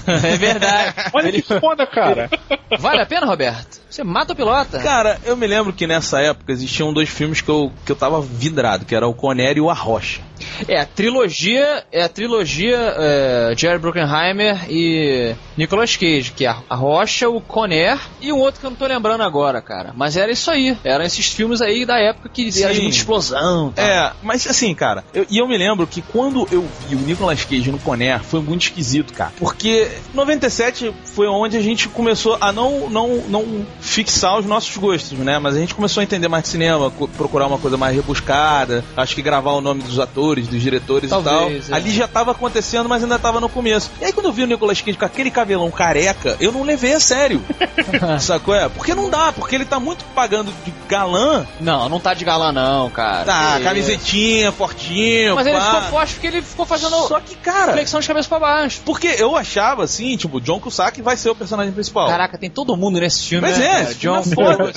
é 0.24 0.36
verdade. 0.36 0.94
Olha 1.12 1.32
que 1.32 1.42
foda, 1.42 1.86
cara. 1.86 2.30
Vale 2.78 3.02
a 3.02 3.06
pena, 3.06 3.26
Roberto? 3.26 3.80
Você 3.88 4.02
mata 4.02 4.32
o 4.32 4.36
pilota. 4.36 4.78
Cara, 4.80 5.18
eu 5.24 5.36
me 5.36 5.46
lembro 5.46 5.72
que 5.72 5.86
nessa 5.86 6.20
época 6.20 6.52
existiam 6.52 6.92
dois 6.92 7.08
filmes 7.08 7.40
que 7.40 7.48
eu, 7.48 7.72
que 7.84 7.92
eu 7.92 7.96
tava 7.96 8.20
vidrado, 8.20 8.84
que 8.84 8.94
era 8.94 9.06
o 9.06 9.14
Conner 9.14 9.56
e 9.56 9.60
o 9.60 9.70
Arrocha. 9.70 10.20
É 10.68 10.78
a 10.80 10.86
trilogia, 10.86 11.84
é 11.92 12.02
a 12.02 12.08
trilogia 12.08 12.76
é, 12.96 13.54
Jerry 13.56 13.78
Bruckheimer 13.78 14.66
e 14.70 15.34
Nicolas 15.56 15.96
Cage, 15.96 16.32
que 16.34 16.44
é 16.46 16.48
a 16.68 16.74
Rocha, 16.74 17.28
o 17.28 17.40
Conner 17.40 17.98
e 18.20 18.32
um 18.32 18.38
outro 18.38 18.60
que 18.60 18.66
eu 18.66 18.70
não 18.70 18.76
tô 18.76 18.86
lembrando 18.86 19.22
agora, 19.22 19.60
cara. 19.60 19.92
Mas 19.96 20.16
era 20.16 20.30
isso 20.30 20.50
aí. 20.50 20.76
Eram 20.84 21.04
esses 21.04 21.26
filmes 21.26 21.60
aí 21.60 21.84
da 21.86 21.98
época 21.98 22.28
que 22.28 22.42
era 22.62 22.70
de 22.72 22.76
Sim. 22.76 22.82
muita 22.82 22.96
explosão. 22.96 23.72
Tá? 23.72 23.82
É, 23.82 24.12
mas 24.22 24.46
assim, 24.46 24.74
cara, 24.74 25.04
eu- 25.14 25.26
e 25.30 25.38
eu 25.38 25.46
me 25.48 25.56
lembro 25.56 25.86
que 25.86 26.02
quando 26.02 26.46
eu 26.50 26.66
vi 26.88 26.94
o 26.96 26.98
Nicolas 26.98 27.44
Cage 27.44 27.70
no 27.70 27.78
Conner 27.78 28.22
foi 28.22 28.40
muito 28.40 28.62
esquisito, 28.62 29.12
cara. 29.12 29.32
Porque 29.38 29.88
97 30.14 30.92
foi 31.04 31.26
onde 31.28 31.56
a 31.56 31.60
gente 31.62 31.88
começou 31.88 32.36
a 32.40 32.52
não, 32.52 32.90
não, 32.90 33.16
não 33.28 33.66
fixar 33.80 34.38
os 34.38 34.44
nossos 34.46 34.76
gostos, 34.76 35.18
né? 35.18 35.38
Mas 35.38 35.54
a 35.56 35.58
gente 35.58 35.74
começou 35.74 36.00
a 36.00 36.04
entender 36.04 36.28
mais 36.28 36.44
de 36.44 36.50
cinema, 36.50 36.90
procurar 37.16 37.46
uma 37.46 37.58
coisa 37.58 37.76
mais 37.76 37.94
rebuscada, 37.94 38.84
acho 38.96 39.14
que 39.14 39.22
gravar 39.22 39.52
o 39.52 39.60
nome 39.60 39.82
dos 39.82 39.98
atores, 39.98 40.35
dos 40.42 40.60
diretores 40.60 41.10
Talvez, 41.10 41.68
e 41.68 41.68
é. 41.68 41.70
tal. 41.70 41.76
Ali 41.76 41.90
já 41.90 42.08
tava 42.08 42.30
acontecendo, 42.32 42.88
mas 42.88 43.02
ainda 43.02 43.18
tava 43.18 43.40
no 43.40 43.48
começo. 43.48 43.90
E 44.00 44.04
aí 44.04 44.12
quando 44.12 44.26
eu 44.26 44.32
vi 44.32 44.42
o 44.42 44.46
Nicolas 44.46 44.80
Cage 44.80 44.98
com 44.98 45.04
aquele 45.04 45.30
cabelão 45.30 45.70
careca, 45.70 46.36
eu 46.40 46.52
não 46.52 46.62
levei 46.62 46.92
a 46.92 47.00
sério. 47.00 47.42
Sacou? 48.20 48.54
É? 48.54 48.68
Porque 48.68 48.94
não 48.94 49.08
dá, 49.08 49.32
porque 49.32 49.54
ele 49.54 49.64
tá 49.64 49.80
muito 49.80 50.04
pagando 50.14 50.52
de 50.64 50.72
galã. 50.88 51.46
Não, 51.60 51.88
não 51.88 52.00
tá 52.00 52.14
de 52.14 52.24
galã 52.24 52.52
não, 52.52 52.90
cara. 52.90 53.24
Tá, 53.24 53.56
Que 53.58 53.64
camisetinha, 53.64 54.52
fortinho, 54.52 55.34
Mas 55.34 55.46
ele 55.46 55.56
pá. 55.56 55.64
ficou 55.64 55.82
forte 55.82 56.14
porque 56.14 56.26
ele 56.26 56.42
ficou 56.42 56.66
fazendo 56.66 56.96
Só 57.06 57.20
que, 57.20 57.34
cara, 57.36 57.72
flexão 57.72 58.00
de 58.00 58.06
cabeça 58.06 58.28
pra 58.28 58.38
baixo. 58.38 58.80
porque 58.84 59.08
eu 59.18 59.36
achava 59.36 59.84
assim, 59.84 60.16
tipo, 60.16 60.40
John 60.40 60.60
Cusack 60.60 61.00
vai 61.02 61.16
ser 61.16 61.30
o 61.30 61.34
personagem 61.34 61.72
principal. 61.72 62.08
Caraca, 62.08 62.36
tem 62.38 62.50
todo 62.50 62.76
mundo 62.76 63.00
nesse 63.00 63.22
filme, 63.22 63.46
Mas 63.48 63.58
né, 63.58 63.88
é, 63.90 63.94
John 63.94 64.18
é 64.18 64.22
foda. 64.22 64.72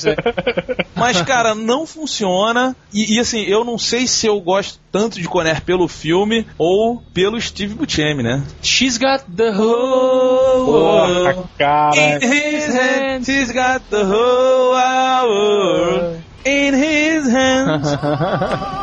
Mas, 0.95 1.21
cara, 1.21 1.55
não 1.55 1.85
funciona. 1.85 2.75
E, 2.93 3.15
e, 3.15 3.19
assim, 3.19 3.41
eu 3.43 3.63
não 3.63 3.77
sei 3.77 4.07
se 4.07 4.27
eu 4.27 4.39
gosto 4.39 4.79
tanto 4.91 5.19
de 5.19 5.27
Conner 5.27 5.61
pelo 5.61 5.87
filme 5.87 6.45
ou 6.57 7.01
pelo 7.13 7.39
Steve 7.39 7.75
Buscemi, 7.75 8.23
né? 8.23 8.43
She's 8.61 8.97
got 8.97 9.23
the 9.35 9.51
whole 9.51 10.65
world. 10.65 11.35
Porra, 11.35 11.49
cara. 11.57 11.95
In 11.95 12.21
his 12.21 12.73
hands, 12.73 13.27
he's 13.27 13.51
got 13.51 13.81
the 13.89 14.03
whole 14.03 14.71
world. 14.71 16.21
In 16.45 16.73
his 16.73 17.27
hands. 17.27 17.87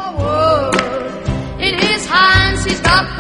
In 1.59 1.79
his 1.79 2.07
hands, 2.07 2.65
he's 2.65 2.81
got 2.81 3.16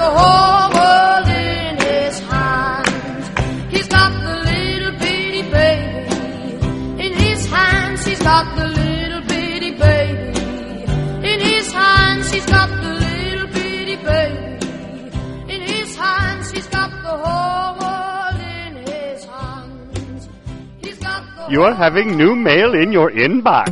having 21.77 22.17
new 22.17 22.35
mail 22.35 22.75
in 22.75 22.93
your 22.93 23.11
inbox. 23.11 23.71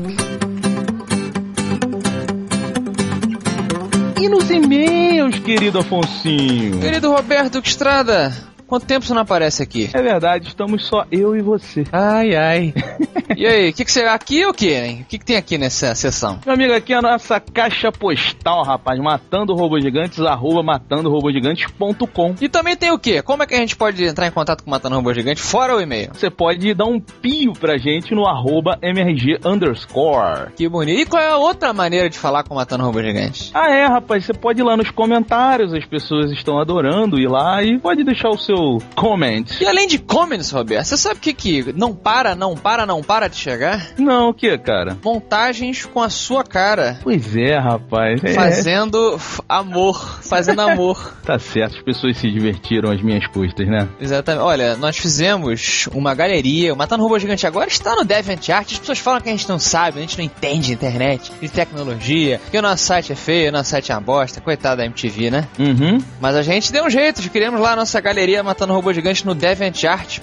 E 4.21 4.29
nos 4.29 4.51
e-mails, 4.51 5.38
querido 5.38 5.79
Afonsinho? 5.79 6.81
Querido 6.81 7.11
Roberto 7.11 7.59
Estrada, 7.59 8.31
quanto 8.67 8.85
tempo 8.85 9.07
você 9.07 9.14
não 9.14 9.23
aparece 9.23 9.62
aqui? 9.62 9.88
É 9.95 10.03
verdade, 10.03 10.49
estamos 10.49 10.87
só 10.87 11.07
eu 11.11 11.35
e 11.35 11.40
você. 11.40 11.85
Ai, 11.90 12.37
ai. 12.37 12.75
E 13.37 13.46
aí, 13.46 13.70
o 13.70 13.72
que, 13.72 13.84
que 13.84 13.92
você. 13.92 14.04
Aqui 14.04 14.42
é 14.42 14.48
o 14.48 14.52
que, 14.52 14.72
hein? 14.72 15.00
O 15.02 15.04
que, 15.06 15.18
que 15.18 15.24
tem 15.24 15.37
aqui 15.37 15.56
nessa 15.56 15.94
sessão? 15.94 16.40
Meu 16.44 16.54
amigo, 16.54 16.74
aqui 16.74 16.92
é 16.92 16.96
a 16.96 17.02
nossa 17.02 17.40
caixa 17.40 17.90
postal, 17.90 18.62
rapaz. 18.62 18.98
Matando 19.00 19.54
robôs 19.54 19.82
gigantes, 19.82 20.20
arroba 20.20 20.62
matandorobogigantes.com. 20.62 22.34
E 22.40 22.48
também 22.48 22.76
tem 22.76 22.90
o 22.90 22.98
que? 22.98 23.22
Como 23.22 23.42
é 23.42 23.46
que 23.46 23.54
a 23.54 23.58
gente 23.58 23.76
pode 23.76 24.04
entrar 24.04 24.26
em 24.26 24.30
contato 24.30 24.62
com 24.62 24.70
o 24.70 24.70
Matando 24.70 24.96
Robô 24.96 25.12
Gigante 25.12 25.40
fora 25.40 25.74
o 25.74 25.80
e-mail? 25.80 26.10
Você 26.12 26.30
pode 26.30 26.74
dar 26.74 26.87
um 26.87 27.00
pio 27.00 27.52
pra 27.52 27.78
gente 27.78 28.14
no 28.14 28.26
arroba 28.26 28.78
mrg 28.82 29.38
underscore. 29.44 30.52
Que 30.56 30.68
bonito. 30.68 31.00
E 31.00 31.06
qual 31.06 31.22
é 31.22 31.30
a 31.30 31.37
outra 31.37 31.72
maneira 31.72 32.08
de 32.08 32.18
falar 32.18 32.44
com 32.44 32.54
o 32.54 32.56
Matando 32.56 32.84
Robô 32.84 33.02
Gigante? 33.02 33.50
Ah, 33.54 33.70
é, 33.70 33.87
rapaz, 33.87 34.24
você 34.24 34.34
pode 34.34 34.60
ir 34.60 34.64
lá 34.64 34.76
nos 34.76 34.90
comentários, 34.90 35.72
as 35.72 35.84
pessoas 35.84 36.30
estão 36.30 36.58
adorando 36.58 37.18
ir 37.18 37.28
lá 37.28 37.62
e 37.62 37.78
pode 37.78 38.04
deixar 38.04 38.28
o 38.28 38.38
seu 38.38 38.78
comment. 38.94 39.44
E 39.60 39.66
além 39.66 39.87
de 39.87 39.98
comments, 39.98 40.50
Roberto, 40.50 40.87
você 40.87 40.96
sabe 40.96 41.16
o 41.16 41.20
que 41.20 41.32
que 41.32 41.72
não 41.72 41.94
para, 41.94 42.34
não 42.34 42.54
para, 42.54 42.87
não 42.87 43.02
para 43.02 43.13
de 43.29 43.37
chegar? 43.37 43.88
Não, 43.98 44.31
o 44.31 44.35
que, 44.35 44.57
cara? 44.59 44.96
Montagens 45.03 45.87
com 45.87 46.03
a 46.03 46.11
sua 46.11 46.44
cara. 46.44 46.98
Pois 47.03 47.37
é, 47.37 47.59
rapaz. 47.59 48.22
É, 48.22 48.33
Fazendo 48.35 49.18
amor, 49.48 50.20
fazendo 50.22 50.61
amor. 50.62 51.14
Tá 51.24 51.38
certo, 51.38 51.77
as 51.77 51.83
pessoas 51.83 52.16
se 52.18 52.31
divertiram 52.31 52.90
às 52.90 53.00
minhas 53.00 53.27
custas, 53.29 53.66
né? 53.66 53.88
Exatamente. 54.00 54.42
Olha, 54.42 54.77
nós 54.77 54.96
fizemos 54.96 55.88
uma 55.92 56.14
galeria. 56.14 56.74
O 56.74 56.77
Matando 56.77 57.03
Robô 57.03 57.18
Gigante 57.18 57.46
agora 57.46 57.68
está 57.68 57.94
no 57.94 58.05
DeviantArt. 58.05 58.72
As 58.72 58.79
pessoas 58.79 58.98
falam 58.98 59.20
que 59.20 59.29
a 59.29 59.33
gente 59.33 59.48
não 59.48 59.59
sabe, 59.59 59.98
a 59.98 60.00
gente 60.00 60.18
não 60.18 60.24
entende 60.24 60.66
de 60.66 60.72
internet, 60.72 61.33
de 61.40 61.48
tecnologia, 61.48 62.40
que 62.50 62.59
o 62.59 62.62
nosso 62.62 62.85
site 62.85 63.12
é 63.12 63.16
feio, 63.16 63.48
o 63.48 63.53
nosso 63.53 63.70
site 63.70 63.92
é 63.92 63.94
uma 63.94 64.00
bosta. 64.00 64.40
Coitado 64.40 64.79
da 64.79 64.87
MTV, 64.87 65.31
né? 65.31 65.48
Uhum. 65.59 66.03
Mas 66.20 66.37
a 66.37 66.42
gente 66.42 66.72
deu 66.72 66.85
um 66.85 66.90
jeito, 66.90 67.22
criamos 67.31 67.61
lá 67.61 67.72
a 67.72 67.77
nossa 67.77 68.00
galeria 68.00 68.42
Matando 68.42 68.72
Robô 68.72 68.92
Gigante 68.92 69.24
no 69.24 69.35
DeviantArt, 69.35 70.18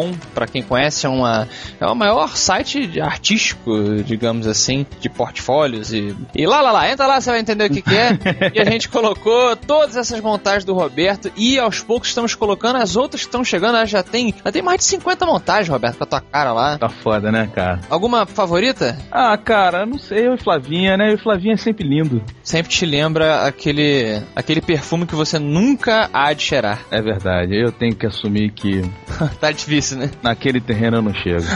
matandorobogigante.deviantart.com, 0.00 0.12
pra 0.34 0.46
quem 0.46 0.62
conhece, 0.62 1.06
é 1.06 1.08
uma 1.08 1.48
é 1.80 1.86
o 1.86 1.94
maior 1.94 2.36
site 2.36 2.86
de- 2.86 3.00
artístico, 3.00 3.72
digamos 4.04 4.46
assim, 4.46 4.86
de 5.00 5.08
portfólios 5.08 5.92
e 5.92 6.14
e 6.34 6.46
lá 6.46 6.60
lá 6.60 6.72
lá, 6.72 6.90
entra 6.90 7.06
lá, 7.06 7.20
você 7.20 7.30
vai 7.30 7.40
entender 7.40 7.70
o 7.70 7.70
que, 7.72 7.82
que 7.82 7.94
é. 7.96 8.18
e 8.54 8.60
a 8.60 8.64
gente 8.64 8.88
colocou 8.88 9.54
todas 9.56 9.96
essas 9.96 10.20
montagens 10.20 10.64
do 10.64 10.74
Roberto 10.74 11.30
e 11.36 11.58
aos 11.58 11.80
poucos 11.82 12.08
estamos 12.08 12.34
colocando 12.34 12.76
as 12.76 12.96
outras 12.96 13.22
que 13.22 13.28
estão 13.28 13.44
chegando, 13.44 13.76
ela 13.76 13.86
já 13.86 14.02
tem, 14.02 14.34
já 14.44 14.52
tem 14.52 14.62
mais 14.62 14.78
de 14.78 14.84
50 14.84 15.26
montagens, 15.26 15.68
Roberto, 15.68 15.98
com 15.98 16.04
a 16.04 16.06
tua 16.06 16.20
cara 16.20 16.52
lá. 16.52 16.78
Tá 16.78 16.88
foda, 16.88 17.30
né, 17.30 17.48
cara? 17.54 17.80
Alguma 17.88 18.26
favorita? 18.26 18.96
Ah, 19.10 19.36
cara, 19.36 19.84
não 19.86 19.98
sei, 19.98 20.26
eu 20.26 20.34
e 20.34 20.38
Flavinha, 20.38 20.96
né? 20.96 21.10
Eu 21.10 21.14
e 21.14 21.18
Flavinha 21.22 21.54
é 21.54 21.56
sempre 21.56 21.86
lindo. 21.86 22.22
Sempre 22.42 22.70
te 22.72 22.84
lembra 22.86 23.46
aquele 23.46 24.22
aquele 24.34 24.60
perfume 24.60 25.06
que 25.06 25.14
você 25.14 25.38
nunca 25.38 26.08
há 26.12 26.32
de 26.32 26.42
cheirar. 26.42 26.80
É 26.90 27.00
verdade, 27.00 27.56
eu 27.56 27.72
tenho 27.72 27.94
que 27.94 28.06
assumir 28.06 28.50
que 28.52 28.82
tá 29.40 29.50
difícil, 29.50 29.89
né? 29.96 30.10
naquele 30.22 30.60
terreno 30.60 30.98
eu 30.98 31.02
não 31.02 31.14
chego. 31.14 31.44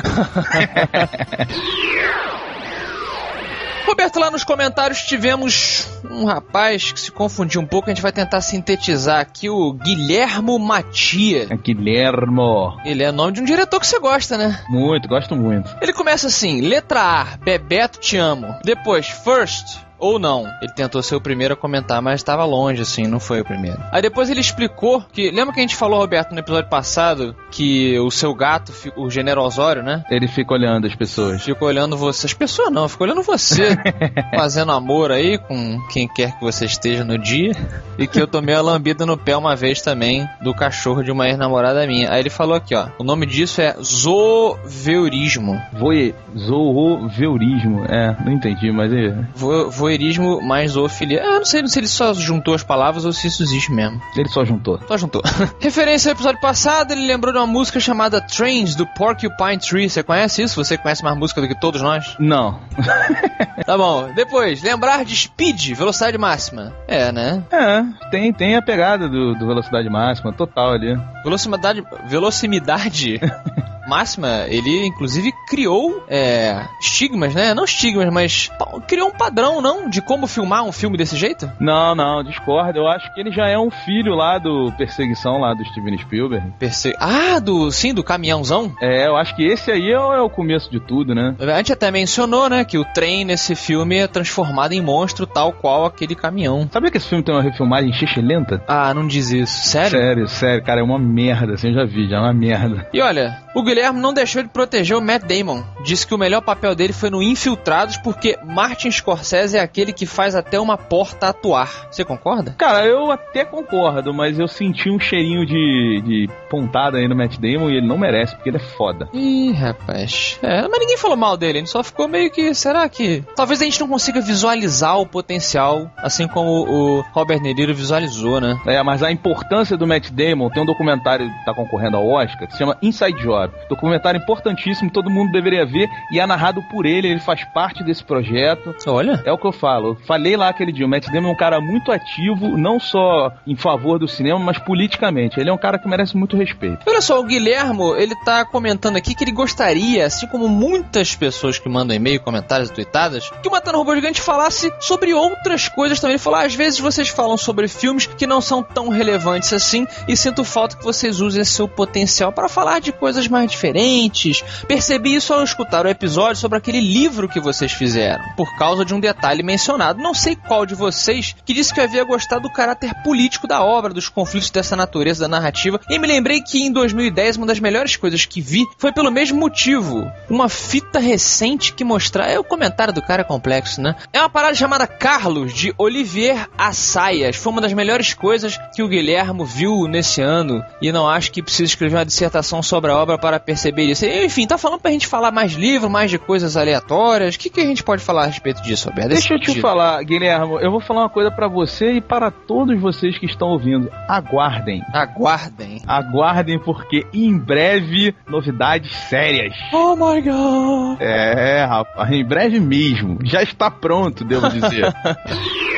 Roberto, 3.86 4.18
lá 4.18 4.30
nos 4.30 4.42
comentários 4.42 5.02
tivemos 5.02 5.86
um 6.10 6.24
rapaz 6.24 6.90
que 6.90 6.98
se 6.98 7.12
confundiu 7.12 7.60
um 7.60 7.66
pouco. 7.66 7.88
A 7.88 7.94
gente 7.94 8.02
vai 8.02 8.10
tentar 8.12 8.40
sintetizar 8.40 9.20
aqui 9.20 9.48
o 9.48 9.72
Guilhermo 9.72 10.58
Matias. 10.58 11.50
É 11.50 11.56
Guilhermo. 11.56 12.76
Ele 12.84 13.02
é 13.02 13.12
nome 13.12 13.32
de 13.34 13.40
um 13.42 13.44
diretor 13.44 13.78
que 13.78 13.86
você 13.86 14.00
gosta, 14.00 14.38
né? 14.38 14.58
Muito, 14.68 15.06
gosto 15.06 15.36
muito. 15.36 15.70
Ele 15.80 15.92
começa 15.92 16.26
assim: 16.26 16.62
letra 16.62 17.00
A, 17.02 17.24
Bebeto, 17.36 18.00
te 18.00 18.16
amo. 18.16 18.54
Depois, 18.64 19.06
First, 19.06 19.78
ou 19.98 20.18
não. 20.18 20.46
Ele 20.60 20.72
tentou 20.72 21.02
ser 21.02 21.16
o 21.16 21.20
primeiro 21.20 21.54
a 21.54 21.56
comentar, 21.56 22.00
mas 22.02 22.20
estava 22.20 22.44
longe, 22.44 22.82
assim, 22.82 23.06
não 23.06 23.20
foi 23.20 23.40
o 23.40 23.44
primeiro. 23.44 23.78
Aí 23.92 24.02
depois 24.02 24.30
ele 24.30 24.40
explicou 24.40 25.02
que. 25.12 25.30
Lembra 25.30 25.54
que 25.54 25.60
a 25.60 25.62
gente 25.62 25.76
falou, 25.76 25.98
Roberto, 26.00 26.32
no 26.32 26.38
episódio 26.38 26.68
passado, 26.68 27.34
que 27.50 27.98
o 27.98 28.10
seu 28.10 28.34
gato, 28.34 28.72
o 28.96 29.10
General 29.10 29.44
Osório, 29.44 29.82
né? 29.82 30.04
Ele 30.10 30.26
fica 30.28 30.54
olhando 30.54 30.86
as 30.86 30.94
pessoas. 30.94 31.42
Fica 31.42 31.64
olhando 31.64 31.96
você. 31.96 32.26
As 32.26 32.34
pessoas 32.34 32.70
não, 32.70 32.88
fica 32.88 33.04
olhando 33.04 33.22
você. 33.22 33.76
fazendo 34.34 34.72
amor 34.72 35.12
aí 35.12 35.38
com 35.38 35.78
quem 35.92 36.08
quer 36.08 36.36
que 36.36 36.40
você 36.40 36.64
esteja 36.64 37.04
no 37.04 37.18
dia. 37.18 37.52
E 37.98 38.06
que 38.06 38.20
eu 38.20 38.26
tomei 38.26 38.54
a 38.54 38.60
lambida 38.60 39.06
no 39.06 39.16
pé 39.16 39.36
uma 39.36 39.54
vez 39.54 39.80
também 39.80 40.28
do 40.42 40.54
cachorro 40.54 41.02
de 41.02 41.10
uma 41.10 41.28
ex-namorada 41.28 41.86
minha. 41.86 42.10
Aí 42.10 42.20
ele 42.20 42.30
falou 42.30 42.56
aqui, 42.56 42.74
ó. 42.74 42.88
O 42.98 43.04
nome 43.04 43.26
disso 43.26 43.60
é 43.60 43.76
zooveurismo. 43.82 45.60
Voe... 45.72 46.14
Zooveurismo. 46.36 47.84
É, 47.84 48.16
não 48.24 48.32
entendi, 48.32 48.70
mas 48.72 48.92
é. 48.92 49.14
Vo 49.34 49.70
voyeurismo 49.84 50.40
mais 50.40 50.72
zoofilia. 50.72 51.22
Ah, 51.22 51.26
eu 51.26 51.38
não 51.38 51.44
sei, 51.44 51.60
não 51.62 51.68
sei 51.68 51.74
se 51.74 51.78
ele 51.80 51.86
só 51.86 52.14
juntou 52.14 52.54
as 52.54 52.62
palavras 52.62 53.04
ou 53.04 53.12
se 53.12 53.26
isso 53.26 53.42
existe 53.42 53.70
mesmo. 53.70 54.00
Ele 54.16 54.28
só 54.28 54.44
juntou. 54.44 54.80
Só 54.88 54.96
juntou. 54.96 55.22
Referência 55.60 56.10
ao 56.10 56.14
episódio 56.14 56.40
passado, 56.40 56.92
ele 56.92 57.06
lembrou 57.06 57.32
de 57.32 57.38
uma 57.38 57.46
música 57.46 57.78
chamada 57.78 58.20
Trains 58.20 58.74
do 58.74 58.86
Porcupine 58.86 59.58
Tree. 59.58 59.88
Você 59.88 60.02
conhece 60.02 60.42
isso? 60.42 60.62
Você 60.62 60.78
conhece 60.78 61.04
mais 61.04 61.16
música 61.16 61.40
do 61.40 61.48
que 61.48 61.60
todos 61.60 61.82
nós? 61.82 62.16
Não. 62.18 62.60
Tá 63.64 63.78
bom. 63.78 64.12
Depois, 64.14 64.62
lembrar 64.62 65.04
de 65.04 65.16
Speed, 65.16 65.72
velocidade 65.74 66.18
máxima. 66.18 66.74
É, 66.86 67.10
né? 67.10 67.42
É, 67.50 67.82
tem, 68.10 68.30
tem 68.32 68.56
a 68.56 68.62
pegada 68.62 69.08
do, 69.08 69.34
do 69.34 69.46
velocidade 69.46 69.88
máxima, 69.88 70.32
total 70.34 70.72
ali. 70.72 70.94
Velocidade. 71.22 71.82
Velocidade. 72.06 73.20
Máxima, 73.86 74.44
ele 74.48 74.86
inclusive 74.86 75.32
criou 75.48 76.04
é, 76.08 76.66
estigmas, 76.80 77.34
né? 77.34 77.54
Não 77.54 77.64
estigmas, 77.64 78.12
mas 78.12 78.50
criou 78.88 79.08
um 79.08 79.12
padrão, 79.12 79.60
não? 79.60 79.88
De 79.88 80.00
como 80.00 80.26
filmar 80.26 80.64
um 80.64 80.72
filme 80.72 80.96
desse 80.96 81.16
jeito? 81.16 81.50
Não, 81.60 81.94
não, 81.94 82.22
discordo. 82.22 82.78
Eu 82.78 82.88
acho 82.88 83.12
que 83.14 83.20
ele 83.20 83.30
já 83.30 83.48
é 83.48 83.58
um 83.58 83.70
filho 83.70 84.14
lá 84.14 84.38
do 84.38 84.72
Perseguição, 84.76 85.38
lá 85.38 85.54
do 85.54 85.64
Steven 85.66 85.98
Spielberg. 85.98 86.52
Perce... 86.58 86.94
Ah, 86.98 87.38
do. 87.38 87.70
Sim, 87.70 87.94
do 87.94 88.04
caminhãozão. 88.04 88.72
É, 88.80 89.06
eu 89.06 89.16
acho 89.16 89.34
que 89.36 89.44
esse 89.44 89.70
aí 89.70 89.90
é 89.90 89.98
o, 89.98 90.12
é 90.12 90.20
o 90.20 90.30
começo 90.30 90.70
de 90.70 90.80
tudo, 90.80 91.14
né? 91.14 91.34
A 91.40 91.56
gente 91.58 91.72
até 91.72 91.90
mencionou, 91.90 92.48
né, 92.48 92.64
que 92.64 92.78
o 92.78 92.84
trem 92.84 93.24
nesse 93.24 93.54
filme 93.54 93.98
é 93.98 94.06
transformado 94.06 94.72
em 94.72 94.80
monstro, 94.80 95.26
tal 95.26 95.52
qual 95.52 95.84
aquele 95.84 96.14
caminhão. 96.14 96.68
Sabia 96.72 96.90
que 96.90 96.96
esse 96.96 97.08
filme 97.08 97.24
tem 97.24 97.34
uma 97.34 97.42
refilmagem 97.42 97.92
lenta? 98.22 98.62
Ah, 98.66 98.92
não 98.94 99.06
diz 99.06 99.30
isso. 99.30 99.68
Sério? 99.68 99.90
Sério, 99.90 100.28
sério, 100.28 100.64
cara, 100.64 100.80
é 100.80 100.84
uma 100.84 100.98
merda, 100.98 101.54
assim, 101.54 101.68
eu 101.68 101.74
já 101.74 101.84
vi, 101.84 102.08
já 102.08 102.16
é 102.16 102.20
uma 102.20 102.32
merda. 102.32 102.88
E 102.92 103.00
olha, 103.00 103.38
o 103.54 103.62
Guilherme 103.74 104.00
não 104.00 104.14
deixou 104.14 104.40
de 104.40 104.48
proteger 104.48 104.96
o 104.96 105.02
Matt 105.02 105.24
Damon. 105.24 105.64
Disse 105.82 106.06
que 106.06 106.14
o 106.14 106.18
melhor 106.18 106.40
papel 106.42 106.76
dele 106.76 106.92
foi 106.92 107.10
no 107.10 107.20
Infiltrados, 107.20 107.96
porque 107.96 108.38
Martin 108.44 108.88
Scorsese 108.88 109.56
é 109.56 109.60
aquele 109.60 109.92
que 109.92 110.06
faz 110.06 110.36
até 110.36 110.60
uma 110.60 110.78
porta 110.78 111.28
atuar. 111.28 111.88
Você 111.90 112.04
concorda? 112.04 112.54
Cara, 112.56 112.86
eu 112.86 113.10
até 113.10 113.44
concordo, 113.44 114.14
mas 114.14 114.38
eu 114.38 114.46
senti 114.46 114.88
um 114.88 115.00
cheirinho 115.00 115.44
de, 115.44 116.02
de 116.04 116.30
pontada 116.48 116.98
aí 116.98 117.08
no 117.08 117.16
Matt 117.16 117.36
Damon 117.36 117.68
e 117.68 117.78
ele 117.78 117.86
não 117.88 117.98
merece, 117.98 118.36
porque 118.36 118.48
ele 118.48 118.58
é 118.58 118.60
foda. 118.60 119.08
Ih, 119.12 119.50
rapaz. 119.52 120.38
É, 120.40 120.68
mas 120.68 120.78
ninguém 120.78 120.96
falou 120.96 121.16
mal 121.16 121.36
dele, 121.36 121.58
ele 121.58 121.66
só 121.66 121.82
ficou 121.82 122.06
meio 122.06 122.30
que. 122.30 122.54
Será 122.54 122.88
que. 122.88 123.24
Talvez 123.34 123.60
a 123.60 123.64
gente 123.64 123.80
não 123.80 123.88
consiga 123.88 124.20
visualizar 124.20 125.00
o 125.00 125.06
potencial, 125.06 125.90
assim 125.96 126.28
como 126.28 126.50
o 126.62 127.00
Robert 127.12 127.40
De 127.40 127.52
Niro 127.52 127.74
visualizou, 127.74 128.40
né? 128.40 128.56
É, 128.66 128.80
mas 128.84 129.02
a 129.02 129.10
importância 129.10 129.76
do 129.76 129.84
Matt 129.84 130.10
Damon, 130.10 130.48
tem 130.48 130.62
um 130.62 130.66
documentário 130.66 131.28
que 131.28 131.44
tá 131.44 131.52
concorrendo 131.52 131.96
ao 131.96 132.08
Oscar, 132.08 132.46
que 132.46 132.52
se 132.52 132.58
chama 132.58 132.78
Inside 132.80 133.20
Job. 133.20 133.52
Documentário 133.68 134.20
importantíssimo, 134.20 134.90
todo 134.90 135.10
mundo 135.10 135.32
deveria 135.32 135.64
ver, 135.64 135.88
e 136.10 136.20
é 136.20 136.26
narrado 136.26 136.62
por 136.70 136.86
ele, 136.86 137.08
ele 137.08 137.20
faz 137.20 137.44
parte 137.52 137.82
desse 137.82 138.04
projeto. 138.04 138.74
Olha. 138.86 139.22
É 139.24 139.32
o 139.32 139.38
que 139.38 139.46
eu 139.46 139.52
falo. 139.52 139.96
Falei 140.06 140.36
lá 140.36 140.48
aquele 140.48 140.72
dia, 140.72 140.86
o 140.86 140.88
Matt 140.88 141.06
Damon 141.08 141.30
é 141.30 141.32
um 141.32 141.36
cara 141.36 141.60
muito 141.60 141.92
ativo, 141.92 142.56
não 142.56 142.78
só 142.78 143.32
em 143.46 143.56
favor 143.56 143.98
do 143.98 144.08
cinema, 144.08 144.38
mas 144.38 144.58
politicamente. 144.58 145.38
Ele 145.38 145.50
é 145.50 145.52
um 145.52 145.58
cara 145.58 145.78
que 145.78 145.88
merece 145.88 146.16
muito 146.16 146.36
respeito. 146.36 146.78
Olha 146.86 147.00
só, 147.00 147.20
o 147.20 147.24
Guilhermo, 147.24 147.94
ele 147.96 148.14
tá 148.24 148.44
comentando 148.44 148.96
aqui 148.96 149.14
que 149.14 149.24
ele 149.24 149.32
gostaria, 149.32 150.06
assim 150.06 150.26
como 150.26 150.48
muitas 150.48 151.14
pessoas 151.14 151.58
que 151.58 151.68
mandam 151.68 151.96
e-mail, 151.96 152.20
comentários, 152.20 152.70
tweetadas, 152.70 153.30
que 153.42 153.48
o 153.48 153.52
Matando 153.52 153.78
Robô 153.78 153.94
Gigante 153.94 154.20
falasse 154.20 154.72
sobre 154.80 155.14
outras 155.14 155.68
coisas 155.68 156.00
também. 156.00 156.14
Ele 156.14 156.22
falou, 156.22 156.38
ah, 156.38 156.44
às 156.44 156.54
vezes 156.54 156.78
vocês 156.78 157.08
falam 157.08 157.36
sobre 157.36 157.68
filmes 157.68 158.06
que 158.06 158.26
não 158.26 158.40
são 158.40 158.62
tão 158.62 158.88
relevantes 158.88 159.52
assim 159.52 159.86
e 160.06 160.16
sinto 160.16 160.44
falta 160.44 160.76
que 160.76 160.84
vocês 160.84 161.20
usem 161.20 161.44
seu 161.44 161.68
potencial 161.68 162.32
para 162.32 162.48
falar 162.48 162.80
de 162.80 162.92
coisas 162.92 163.28
mais 163.28 163.53
diferentes. 163.54 164.42
Percebi 164.68 165.14
isso 165.14 165.32
ao 165.32 165.42
escutar 165.42 165.86
o 165.86 165.88
episódio 165.88 166.40
sobre 166.40 166.58
aquele 166.58 166.80
livro 166.80 167.28
que 167.28 167.40
vocês 167.40 167.72
fizeram, 167.72 168.24
por 168.36 168.54
causa 168.56 168.84
de 168.84 168.94
um 168.94 169.00
detalhe 169.00 169.42
mencionado. 169.42 170.02
Não 170.02 170.12
sei 170.12 170.36
qual 170.36 170.66
de 170.66 170.74
vocês 170.74 171.34
que 171.44 171.54
disse 171.54 171.72
que 171.72 171.80
havia 171.80 172.04
gostado 172.04 172.42
do 172.42 172.52
caráter 172.52 172.94
político 173.02 173.46
da 173.46 173.62
obra, 173.62 173.94
dos 173.94 174.08
conflitos 174.08 174.50
dessa 174.50 174.76
natureza 174.76 175.22
da 175.22 175.28
narrativa, 175.28 175.80
e 175.88 175.98
me 175.98 176.06
lembrei 176.06 176.40
que 176.42 176.62
em 176.62 176.72
2010 176.72 177.38
uma 177.38 177.46
das 177.46 177.60
melhores 177.60 177.96
coisas 177.96 178.26
que 178.26 178.40
vi 178.40 178.66
foi 178.78 178.92
pelo 178.92 179.10
mesmo 179.10 179.38
motivo. 179.38 180.10
Uma 180.28 180.48
fita 180.48 180.98
recente 180.98 181.72
que 181.72 181.84
mostrar. 181.84 182.28
É 182.28 182.38
o 182.38 182.44
comentário 182.44 182.92
do 182.92 183.02
cara 183.02 183.24
complexo, 183.24 183.80
né? 183.80 183.94
É 184.12 184.20
uma 184.20 184.28
parada 184.28 184.54
chamada 184.54 184.86
Carlos, 184.86 185.52
de 185.54 185.74
Olivier 185.78 186.48
Assayas. 186.58 187.36
Foi 187.36 187.52
uma 187.52 187.60
das 187.60 187.72
melhores 187.72 188.12
coisas 188.14 188.58
que 188.74 188.82
o 188.82 188.88
Guilhermo 188.88 189.44
viu 189.44 189.86
nesse 189.86 190.20
ano. 190.20 190.62
E 190.82 190.92
não 190.92 191.08
acho 191.08 191.32
que 191.32 191.42
precisa 191.42 191.64
escrever 191.64 191.96
uma 191.96 192.04
dissertação 192.04 192.62
sobre 192.62 192.90
a 192.90 192.96
obra 192.96 193.18
para 193.18 193.38
perceber 193.44 193.84
isso. 193.84 194.04
Enfim, 194.06 194.46
tá 194.46 194.58
falando 194.58 194.80
pra 194.80 194.90
gente 194.90 195.06
falar 195.06 195.30
mais 195.30 195.52
livro, 195.52 195.90
mais 195.90 196.10
de 196.10 196.18
coisas 196.18 196.56
aleatórias. 196.56 197.34
O 197.34 197.38
que, 197.38 197.50
que 197.50 197.60
a 197.60 197.66
gente 197.66 197.82
pode 197.82 198.02
falar 198.02 198.24
a 198.24 198.26
respeito 198.26 198.62
disso, 198.62 198.88
Roberto? 198.88 199.08
Deixa 199.08 199.34
eu 199.34 199.40
te 199.40 199.60
falar, 199.60 200.02
Guilhermo, 200.02 200.58
eu 200.60 200.70
vou 200.70 200.80
falar 200.80 201.02
uma 201.02 201.10
coisa 201.10 201.30
pra 201.30 201.48
você 201.48 201.92
e 201.92 202.00
para 202.00 202.30
todos 202.30 202.80
vocês 202.80 203.18
que 203.18 203.26
estão 203.26 203.48
ouvindo. 203.48 203.90
Aguardem. 204.08 204.82
Aguardem. 204.92 205.82
Aguardem 205.86 206.58
porque 206.58 207.06
em 207.12 207.36
breve 207.38 208.14
novidades 208.28 208.94
sérias. 209.08 209.54
Oh 209.72 209.94
my 209.94 210.20
god. 210.20 211.00
É, 211.00 211.64
rapaz, 211.64 212.10
em 212.10 212.24
breve 212.24 212.60
mesmo. 212.60 213.18
Já 213.24 213.42
está 213.42 213.70
pronto, 213.70 214.24
devo 214.24 214.48
dizer. 214.48 214.92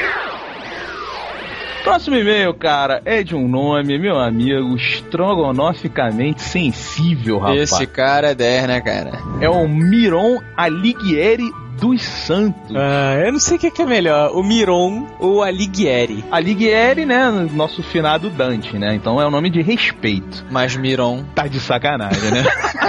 Próximo 1.87 2.17
e-mail, 2.17 2.53
cara, 2.53 3.01
é 3.05 3.23
de 3.23 3.37
um 3.37 3.47
nome, 3.47 3.97
meu 3.97 4.19
amigo, 4.19 4.75
estrogonoficamente 4.75 6.43
sensível, 6.43 7.39
rapaz. 7.39 7.61
Esse 7.61 7.87
cara 7.87 8.33
é 8.33 8.35
10, 8.35 8.67
né, 8.67 8.81
cara? 8.81 9.13
É 9.41 9.49
o 9.49 9.69
Miron 9.69 10.41
Alighieri 10.57 11.49
dos 11.81 12.03
Santos. 12.03 12.75
Ah, 12.75 13.23
eu 13.25 13.33
não 13.33 13.39
sei 13.39 13.57
o 13.57 13.61
que 13.61 13.67
é, 13.67 13.85
é 13.85 13.87
melhor, 13.87 14.33
o 14.33 14.43
Miron 14.43 15.07
ou 15.19 15.43
Alighieri. 15.43 16.25
Alighieri, 16.31 17.05
né, 17.05 17.31
nosso 17.53 17.83
finado 17.83 18.31
Dante, 18.31 18.79
né? 18.79 18.95
Então 18.95 19.21
é 19.21 19.27
um 19.27 19.31
nome 19.31 19.51
de 19.51 19.63
respeito. 19.63 20.45
Mas 20.51 20.77
Miron. 20.77 21.25
Tá 21.35 21.47
de 21.47 21.61
sacanagem, 21.61 22.31
né? 22.31 22.45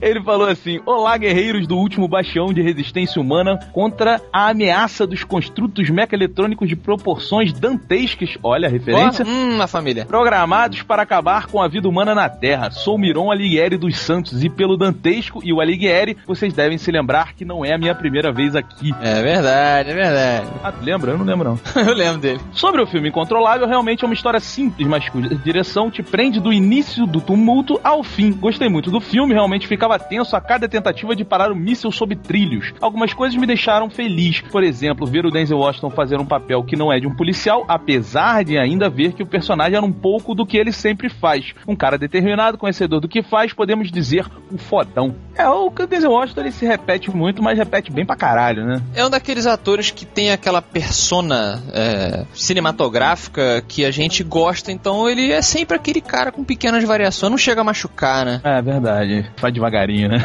Ele 0.00 0.20
falou 0.20 0.48
assim: 0.48 0.80
Olá, 0.84 1.16
guerreiros 1.16 1.66
do 1.66 1.76
último 1.76 2.08
bastião 2.08 2.52
de 2.52 2.60
resistência 2.60 3.22
humana 3.22 3.58
contra 3.72 4.20
a 4.32 4.48
ameaça 4.48 5.06
dos 5.06 5.22
construtos 5.22 5.88
mecaeletrônicos 5.90 6.68
de 6.68 6.74
proporções 6.74 7.52
dantescas. 7.52 8.36
Olha 8.42 8.66
a 8.66 8.70
referência. 8.70 9.24
Ó, 9.24 9.28
hum, 9.28 9.62
a 9.62 9.66
família. 9.68 10.04
Programados 10.04 10.82
para 10.82 11.02
acabar 11.02 11.46
com 11.46 11.62
a 11.62 11.68
vida 11.68 11.88
humana 11.88 12.16
na 12.16 12.28
Terra. 12.28 12.72
Sou 12.72 12.98
Miron 12.98 13.30
Alighieri 13.30 13.76
dos 13.76 13.96
Santos 13.96 14.42
e 14.42 14.48
pelo 14.48 14.76
Dantesco 14.76 15.40
e 15.44 15.52
o 15.52 15.60
Alighieri, 15.60 16.16
vocês 16.26 16.52
devem 16.52 16.78
se 16.78 16.90
lembrar 16.90 17.34
que 17.34 17.44
não 17.44 17.64
é 17.64 17.72
a 17.72 17.78
minha 17.78 17.94
primeira 17.94 18.11
vez 18.32 18.54
aqui. 18.54 18.92
É 19.00 19.22
verdade, 19.22 19.90
é 19.90 19.94
verdade. 19.94 20.46
Ah, 20.62 20.72
lembra? 20.80 21.12
Eu 21.12 21.18
não 21.18 21.24
lembro 21.24 21.48
não. 21.48 21.60
eu 21.82 21.94
lembro 21.94 22.20
dele. 22.20 22.40
Sobre 22.52 22.82
o 22.82 22.86
filme 22.86 23.08
Incontrolável, 23.08 23.66
realmente 23.66 24.04
é 24.04 24.06
uma 24.06 24.14
história 24.14 24.40
simples, 24.40 24.86
mas 24.86 25.08
cuja 25.08 25.34
direção 25.34 25.90
te 25.90 26.02
prende 26.02 26.40
do 26.40 26.52
início 26.52 27.06
do 27.06 27.20
tumulto 27.20 27.80
ao 27.82 28.02
fim. 28.02 28.32
Gostei 28.32 28.68
muito 28.68 28.90
do 28.90 29.00
filme, 29.00 29.32
realmente 29.32 29.66
ficava 29.66 29.98
tenso 29.98 30.36
a 30.36 30.40
cada 30.40 30.68
tentativa 30.68 31.14
de 31.14 31.24
parar 31.24 31.50
o 31.50 31.56
míssil 31.56 31.90
sob 31.90 32.14
trilhos. 32.16 32.72
Algumas 32.80 33.12
coisas 33.14 33.38
me 33.38 33.46
deixaram 33.46 33.88
feliz. 33.88 34.40
Por 34.40 34.62
exemplo, 34.62 35.06
ver 35.06 35.26
o 35.26 35.30
Denzel 35.30 35.58
Washington 35.58 35.90
fazer 35.90 36.20
um 36.20 36.26
papel 36.26 36.62
que 36.64 36.76
não 36.76 36.92
é 36.92 36.98
de 36.98 37.06
um 37.06 37.14
policial, 37.14 37.64
apesar 37.68 38.44
de 38.44 38.58
ainda 38.58 38.88
ver 38.88 39.12
que 39.12 39.22
o 39.22 39.26
personagem 39.26 39.76
era 39.76 39.84
um 39.84 39.92
pouco 39.92 40.34
do 40.34 40.46
que 40.46 40.56
ele 40.56 40.72
sempre 40.72 41.08
faz. 41.08 41.54
Um 41.66 41.76
cara 41.76 41.98
determinado, 41.98 42.58
conhecedor 42.58 43.00
do 43.00 43.08
que 43.08 43.22
faz, 43.22 43.52
podemos 43.52 43.90
dizer 43.90 44.26
um 44.50 44.58
fodão. 44.58 45.14
É, 45.36 45.48
o 45.48 45.70
Denzel 45.70 46.10
Washington 46.10 46.40
ele 46.40 46.52
se 46.52 46.66
repete 46.66 47.10
muito, 47.10 47.42
mas 47.42 47.58
repete 47.58 47.90
bem 47.90 48.01
pra 48.04 48.16
caralho, 48.16 48.64
né? 48.64 48.82
É 48.94 49.04
um 49.04 49.10
daqueles 49.10 49.46
atores 49.46 49.90
que 49.90 50.04
tem 50.04 50.30
aquela 50.30 50.60
persona 50.62 51.62
é, 51.72 52.24
cinematográfica 52.34 53.62
que 53.66 53.84
a 53.84 53.90
gente 53.90 54.22
gosta, 54.22 54.72
então 54.72 55.08
ele 55.08 55.32
é 55.32 55.42
sempre 55.42 55.76
aquele 55.76 56.00
cara 56.00 56.32
com 56.32 56.44
pequenas 56.44 56.82
variações, 56.84 57.30
não 57.30 57.38
chega 57.38 57.60
a 57.60 57.64
machucar, 57.64 58.24
né? 58.24 58.40
É 58.44 58.60
verdade. 58.60 59.30
Faz 59.36 59.52
devagarinho, 59.54 60.08
né? 60.08 60.18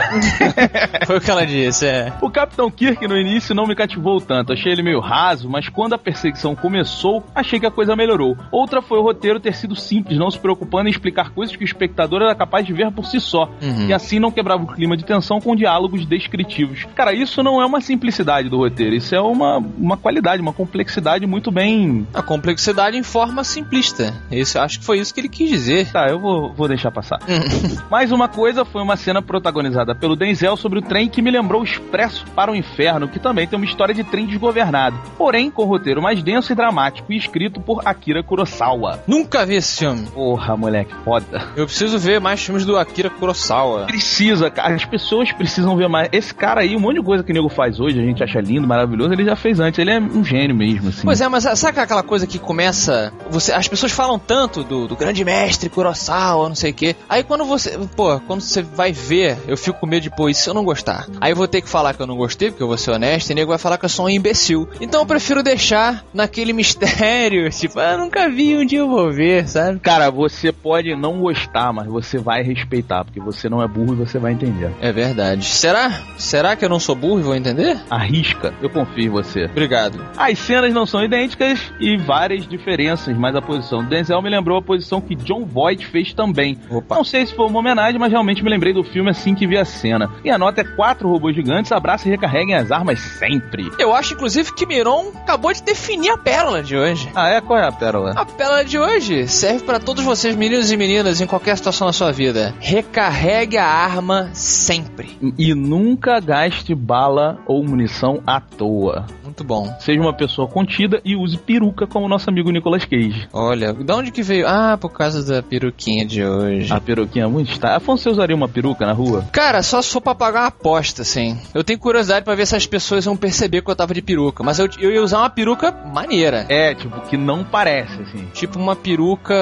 Foi 1.05 1.17
o 1.17 1.21
que 1.21 1.29
ela 1.31 1.45
disse, 1.45 1.85
é. 1.85 2.13
O 2.21 2.29
Capitão 2.29 2.69
Kirk 2.71 3.07
no 3.07 3.17
início 3.17 3.53
não 3.55 3.67
me 3.67 3.75
cativou 3.75 4.19
tanto, 4.19 4.53
achei 4.53 4.71
ele 4.71 4.83
meio 4.83 4.99
raso, 4.99 5.49
mas 5.49 5.69
quando 5.69 5.93
a 5.93 5.97
perseguição 5.97 6.55
começou, 6.55 7.23
achei 7.35 7.59
que 7.59 7.65
a 7.65 7.71
coisa 7.71 7.95
melhorou. 7.95 8.35
Outra 8.51 8.81
foi 8.81 8.97
o 8.99 9.03
roteiro 9.03 9.39
ter 9.39 9.53
sido 9.53 9.75
simples, 9.75 10.17
não 10.17 10.29
se 10.31 10.39
preocupando 10.39 10.87
em 10.87 10.91
explicar 10.91 11.31
coisas 11.31 11.55
que 11.55 11.63
o 11.63 11.65
espectador 11.65 12.21
era 12.21 12.35
capaz 12.35 12.65
de 12.65 12.73
ver 12.73 12.91
por 12.91 13.05
si 13.05 13.19
só, 13.19 13.49
Uhum. 13.61 13.87
e 13.87 13.93
assim 13.93 14.19
não 14.19 14.31
quebrava 14.31 14.63
o 14.63 14.67
clima 14.67 14.95
de 14.97 15.03
tensão 15.05 15.39
com 15.39 15.55
diálogos 15.55 16.05
descritivos. 16.05 16.85
Cara, 16.95 17.13
isso 17.13 17.41
não 17.43 17.61
é 17.61 17.65
uma 17.67 17.82
simplicidade 17.82 18.49
do 18.49 18.58
roteiro, 18.58 18.95
isso 18.95 19.13
é 19.13 19.21
uma, 19.21 19.58
uma 19.58 19.97
qualidade, 19.97 20.41
uma 20.41 20.53
complexidade 20.53 21.25
muito 21.25 21.51
bem. 21.51 22.08
A 22.13 22.21
complexidade 22.21 22.97
em 22.97 23.03
forma 23.03 23.43
simplista. 23.43 24.13
Isso, 24.32 24.60
acho 24.60 24.80
que 24.80 24.86
foi 24.86 24.99
isso 24.99 25.13
que 25.13 25.19
ele 25.19 25.30
quis 25.30 25.49
dizer. 25.49 25.91
Tá, 25.91 26.08
eu 26.10 26.19
vou, 26.19 26.53
vou 26.53 26.67
deixar 26.67 26.91
passar. 26.91 27.19
Mais 27.89 28.12
uma 28.12 28.27
coisa 28.27 28.65
foi 28.65 28.82
uma 28.82 28.95
cena 28.95 29.21
protagonizada 29.21 29.93
pelo 29.93 30.15
Denzel 30.15 30.58
sobre 30.58 30.80
o 30.80 30.82
trem 30.82 31.10
que 31.10 31.21
me 31.21 31.32
lembrou 31.32 31.62
o 31.62 31.63
Expresso 31.63 32.25
para 32.36 32.51
o 32.51 32.56
Inferno, 32.56 33.08
que 33.08 33.19
também 33.19 33.47
tem 33.47 33.58
uma 33.58 33.65
história 33.65 33.93
de 33.93 34.03
trem 34.03 34.25
desgovernado, 34.25 34.97
porém 35.17 35.49
com 35.51 35.65
roteiro 35.65 36.01
mais 36.01 36.21
denso 36.23 36.51
e 36.51 36.56
dramático 36.56 37.12
e 37.12 37.17
escrito 37.17 37.60
por 37.60 37.82
Akira 37.86 38.23
Kurosawa. 38.23 39.03
Nunca 39.08 39.45
vi 39.45 39.56
esse 39.56 39.80
filme. 39.80 40.08
Porra, 40.08 40.56
moleque, 40.56 40.93
foda. 41.03 41.49
Eu 41.56 41.65
preciso 41.65 41.97
ver 41.99 42.19
mais 42.19 42.41
filmes 42.43 42.65
do 42.65 42.77
Akira 42.77 43.10
Kurosawa. 43.10 43.86
Precisa, 43.86 44.49
cara. 44.49 44.73
As 44.73 44.86
pessoas 44.86 45.32
precisam 45.32 45.75
ver 45.75 45.88
mais. 45.88 46.10
Esse 46.12 46.34
cara 46.34 46.62
aí, 46.62 46.75
um 46.75 46.80
monte 46.80 46.99
de 46.99 47.03
coisa 47.03 47.23
que 47.23 47.32
o 47.32 47.34
nego 47.34 47.49
faz 47.57 47.79
hoje, 47.79 47.99
a 47.99 48.03
gente 48.03 48.23
acha 48.23 48.39
lindo, 48.39 48.67
maravilhoso, 48.67 49.11
ele 49.13 49.25
já 49.25 49.35
fez 49.35 49.59
antes. 49.59 49.79
Ele 49.79 49.89
é 49.89 49.99
um 49.99 50.23
gênio 50.23 50.55
mesmo, 50.55 50.89
assim. 50.89 51.01
Pois 51.03 51.19
é, 51.19 51.27
mas 51.27 51.43
sabe 51.59 51.79
aquela 51.79 52.03
coisa 52.03 52.27
que 52.27 52.37
começa. 52.37 53.11
Você, 53.31 53.51
as 53.51 53.67
pessoas 53.67 53.91
falam 53.91 54.19
tanto 54.19 54.63
do, 54.63 54.87
do 54.87 54.95
grande 54.95 55.25
mestre 55.25 55.67
Kurosawa, 55.67 56.47
não 56.47 56.55
sei 56.55 56.69
o 56.69 56.73
quê. 56.73 56.95
Aí 57.09 57.23
quando 57.23 57.43
você. 57.43 57.75
Pô, 57.95 58.19
quando 58.19 58.41
você 58.41 58.61
vai 58.61 58.91
ver, 58.91 59.37
eu 59.47 59.57
fico 59.57 59.79
com 59.79 59.87
medo 59.87 60.03
de, 60.03 60.11
pô, 60.11 60.29
e 60.29 60.35
se 60.35 60.47
eu 60.47 60.53
não 60.53 60.63
gostar? 60.63 61.07
Aí 61.19 61.31
eu 61.31 61.35
vou 61.35 61.47
ter 61.47 61.61
que 61.61 61.69
falar 61.69 61.95
que 61.95 62.01
eu 62.01 62.05
não 62.05 62.15
gostei, 62.15 62.51
porque 62.51 62.61
eu 62.61 62.67
vou 62.67 62.77
ser 62.77 62.91
honesto, 62.91 63.31
e 63.31 63.33
o 63.33 63.35
nego 63.35 63.49
vai 63.49 63.57
falar 63.57 63.79
que 63.79 63.85
eu 63.85 63.89
sou 63.89 64.05
um 64.05 64.09
imbecil. 64.09 64.69
Então 64.79 65.01
eu 65.01 65.05
prefiro 65.05 65.41
deixar 65.41 66.05
naquele 66.13 66.53
mistério, 66.53 67.49
tipo, 67.49 67.79
ah, 67.79 67.97
nunca 67.97 68.29
vi, 68.29 68.55
um 68.55 68.65
dia 68.65 68.79
eu 68.79 68.89
vou 68.89 69.11
ver, 69.11 69.47
sabe? 69.47 69.79
Cara, 69.79 70.11
você 70.11 70.51
pode 70.51 70.95
não 70.95 71.19
gostar, 71.19 71.73
mas 71.73 71.87
você 71.87 72.19
vai 72.19 72.43
respeitar, 72.43 73.03
porque 73.03 73.19
você 73.19 73.49
não 73.49 73.63
é 73.63 73.67
burro 73.67 73.93
e 73.93 74.05
você 74.05 74.19
vai 74.19 74.33
entender. 74.33 74.71
É 74.79 74.91
verdade. 74.91 75.45
Será? 75.45 76.03
Será 76.17 76.55
que 76.55 76.63
eu 76.63 76.69
não 76.69 76.79
sou 76.79 76.95
burro 76.95 77.19
e 77.19 77.23
vou 77.23 77.35
entender? 77.35 77.46
Arrisca, 77.89 78.53
eu 78.62 78.69
confio 78.69 79.05
em 79.05 79.10
você. 79.10 79.45
Obrigado. 79.45 80.03
As 80.17 80.38
cenas 80.39 80.73
não 80.73 80.86
são 80.86 81.03
idênticas 81.03 81.60
e 81.79 81.97
várias 81.97 82.47
diferenças, 82.47 83.15
mas 83.15 83.36
a 83.36 83.41
posição 83.41 83.83
do 83.83 83.89
Denzel 83.89 84.21
me 84.21 84.29
lembrou 84.29 84.57
a 84.57 84.62
posição 84.62 85.01
que 85.01 85.15
John 85.15 85.45
Voight 85.45 85.86
fez 85.86 86.13
também. 86.13 86.57
Opa. 86.69 86.95
Não 86.95 87.03
sei 87.03 87.25
se 87.25 87.36
foi 87.36 87.47
uma 87.47 87.60
homenagem, 87.60 87.99
mas 87.99 88.12
realmente 88.12 88.43
me 88.43 88.49
lembrei 88.49 88.73
do 88.73 88.83
filme 88.83 89.10
assim 89.10 89.36
que 89.36 89.47
vi 89.47 89.57
a 89.57 89.65
cena. 89.65 90.12
E 90.23 90.29
a 90.29 90.38
nota 90.38 90.62
é 90.62 90.63
quatro 90.63 91.10
robôs 91.10 91.36
gigantes, 91.36 91.71
abraçam 91.71 92.07
e 92.07 92.12
recarreguem 92.12 92.55
as 92.55 92.71
armas 92.71 92.99
sempre. 92.99 93.71
Eu 93.79 93.93
acho, 93.93 94.13
inclusive, 94.13 94.53
que 94.53 94.65
Miron 94.65 95.12
acabou 95.15 95.53
de 95.53 95.63
definir 95.63 96.12
a 96.12 96.17
pérola 96.17 96.63
de 96.63 96.75
hoje. 96.75 97.10
Ah, 97.15 97.29
é? 97.29 97.41
Qual 97.41 97.57
é 97.57 97.67
a 97.67 97.71
pérola? 97.71 98.13
A 98.15 98.25
pérola 98.25 98.63
de 98.63 98.77
hoje 98.77 99.27
serve 99.27 99.63
para 99.63 99.79
todos 99.79 100.03
vocês, 100.03 100.36
meninos 100.36 100.71
e 100.71 100.77
meninas, 100.77 101.21
em 101.21 101.27
qualquer 101.27 101.57
situação 101.57 101.88
da 101.88 101.93
sua 101.93 102.12
vida. 102.12 102.53
Recarregue 102.60 103.57
a 103.57 103.65
arma 103.65 104.29
sempre. 104.33 105.17
E 105.38 105.53
nunca 105.53 106.19
gaste 106.19 106.73
bala 106.73 107.37
ou 107.45 107.63
munição 107.63 108.21
à 108.26 108.39
toa. 108.39 109.06
Muito 109.23 109.43
bom. 109.43 109.73
Seja 109.80 110.00
uma 110.00 110.13
pessoa 110.13 110.47
contida 110.47 111.02
e 111.04 111.15
use 111.15 111.38
peruca 111.38 111.86
como 111.86 112.08
nosso 112.08 112.30
amigo 112.30 112.52
Nicolas 112.52 112.86
Cage. 112.86 113.28
Olha, 113.34 113.73
de 113.73 113.91
onde 113.91 114.12
que 114.12 114.23
veio? 114.23 114.47
Ah, 114.47 114.78
por 114.80 114.91
causa 114.91 115.23
da 115.23 115.41
peruquinha 115.41 116.06
de 116.06 116.23
hoje. 116.23 116.71
A 116.71 116.80
peruquinha 116.80 117.26
é 117.26 117.28
muito 117.28 117.52
está. 117.52 117.76
Afonso, 117.76 118.04
você 118.04 118.10
usaria 118.10 118.36
uma 118.36 118.47
peruca 118.47 118.86
na 118.86 118.93
rua? 118.93 119.26
Cara, 119.32 119.62
só 119.63 119.82
se 119.82 119.91
for 119.91 120.02
pra 120.02 120.15
pagar 120.15 120.41
uma 120.41 120.47
aposta, 120.47 121.02
assim. 121.02 121.38
Eu 121.54 121.63
tenho 121.63 121.80
curiosidade 121.80 122.23
pra 122.23 122.36
ver 122.36 122.45
se 122.45 122.56
as 122.56 122.65
pessoas 122.65 123.06
vão 123.06 123.15
perceber 123.15 123.62
que 123.62 123.69
eu 123.69 123.76
tava 123.76 123.93
de 123.93 124.02
peruca. 124.02 124.43
Mas 124.43 124.60
eu, 124.60 124.67
eu 124.80 124.91
ia 124.91 125.04
usar 125.04 125.19
uma 125.19 125.30
peruca 125.30 125.71
maneira. 125.71 126.45
É, 126.50 126.73
tipo, 126.73 127.00
que 127.02 127.17
não 127.17 127.43
parece, 127.43 128.02
assim. 128.02 128.28
Tipo 128.34 128.60
uma 128.60 128.76
peruca 128.76 129.36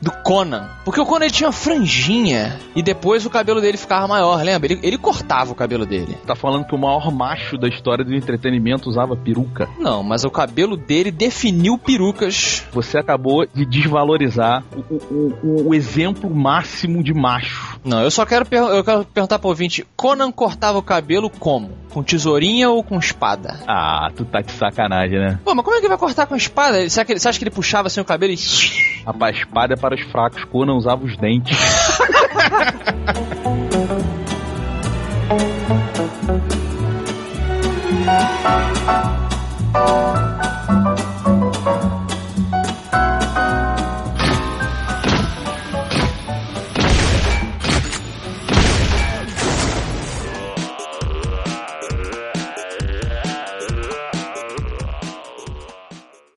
do 0.00 0.10
Conan. 0.10 0.68
Porque 0.84 1.00
o 1.00 1.06
Conan 1.06 1.24
ele 1.24 1.34
tinha 1.34 1.52
franjinha 1.52 2.58
e 2.74 2.82
depois 2.82 3.24
o 3.26 3.30
cabelo 3.30 3.60
dele 3.60 3.76
ficava 3.76 4.06
maior, 4.06 4.42
lembra? 4.42 4.72
Ele, 4.72 4.80
ele 4.82 4.98
cortava 4.98 5.52
o 5.52 5.54
cabelo 5.54 5.86
dele. 5.86 6.16
Tá 6.26 6.34
falando 6.34 6.64
que 6.64 6.74
o 6.74 6.78
maior 6.78 7.10
macho 7.20 7.58
da 7.58 7.68
história 7.68 8.02
do 8.02 8.14
entretenimento 8.14 8.88
usava 8.88 9.14
peruca. 9.14 9.68
Não, 9.78 10.02
mas 10.02 10.24
o 10.24 10.30
cabelo 10.30 10.74
dele 10.74 11.10
definiu 11.10 11.76
perucas. 11.76 12.66
Você 12.72 12.96
acabou 12.96 13.46
de 13.46 13.66
desvalorizar 13.66 14.64
o, 14.74 14.94
o, 14.94 15.38
o, 15.42 15.68
o 15.68 15.74
exemplo 15.74 16.30
máximo 16.30 17.04
de 17.04 17.12
macho. 17.12 17.78
Não, 17.84 18.00
eu 18.00 18.10
só 18.10 18.24
quero, 18.24 18.46
per 18.46 18.62
eu 18.62 18.82
quero 18.82 19.04
perguntar 19.04 19.38
pro 19.38 19.50
ouvinte: 19.50 19.86
Conan 19.94 20.32
cortava 20.32 20.78
o 20.78 20.82
cabelo 20.82 21.28
como? 21.28 21.72
Com 21.90 22.02
tesourinha 22.02 22.70
ou 22.70 22.82
com 22.82 22.98
espada? 22.98 23.60
Ah, 23.68 24.10
tu 24.16 24.24
tá 24.24 24.40
de 24.40 24.52
sacanagem, 24.52 25.18
né? 25.18 25.38
Pô, 25.44 25.54
mas 25.54 25.62
como 25.62 25.76
é 25.76 25.80
que 25.82 25.88
vai 25.88 25.98
cortar 25.98 26.26
com 26.26 26.34
espada? 26.34 26.88
Será 26.88 27.04
que 27.04 27.12
ele, 27.12 27.20
você 27.20 27.28
acha 27.28 27.38
que 27.38 27.44
ele 27.44 27.50
puxava 27.50 27.88
assim 27.88 28.00
o 28.00 28.04
cabelo 28.04 28.32
e. 28.32 28.38
Rapaz, 29.04 29.36
espada 29.36 29.74
é 29.74 29.76
para 29.76 29.94
os 29.94 30.00
fracos, 30.10 30.42
Conan 30.44 30.74
usava 30.74 31.04
os 31.04 31.18
dentes. 31.18 31.58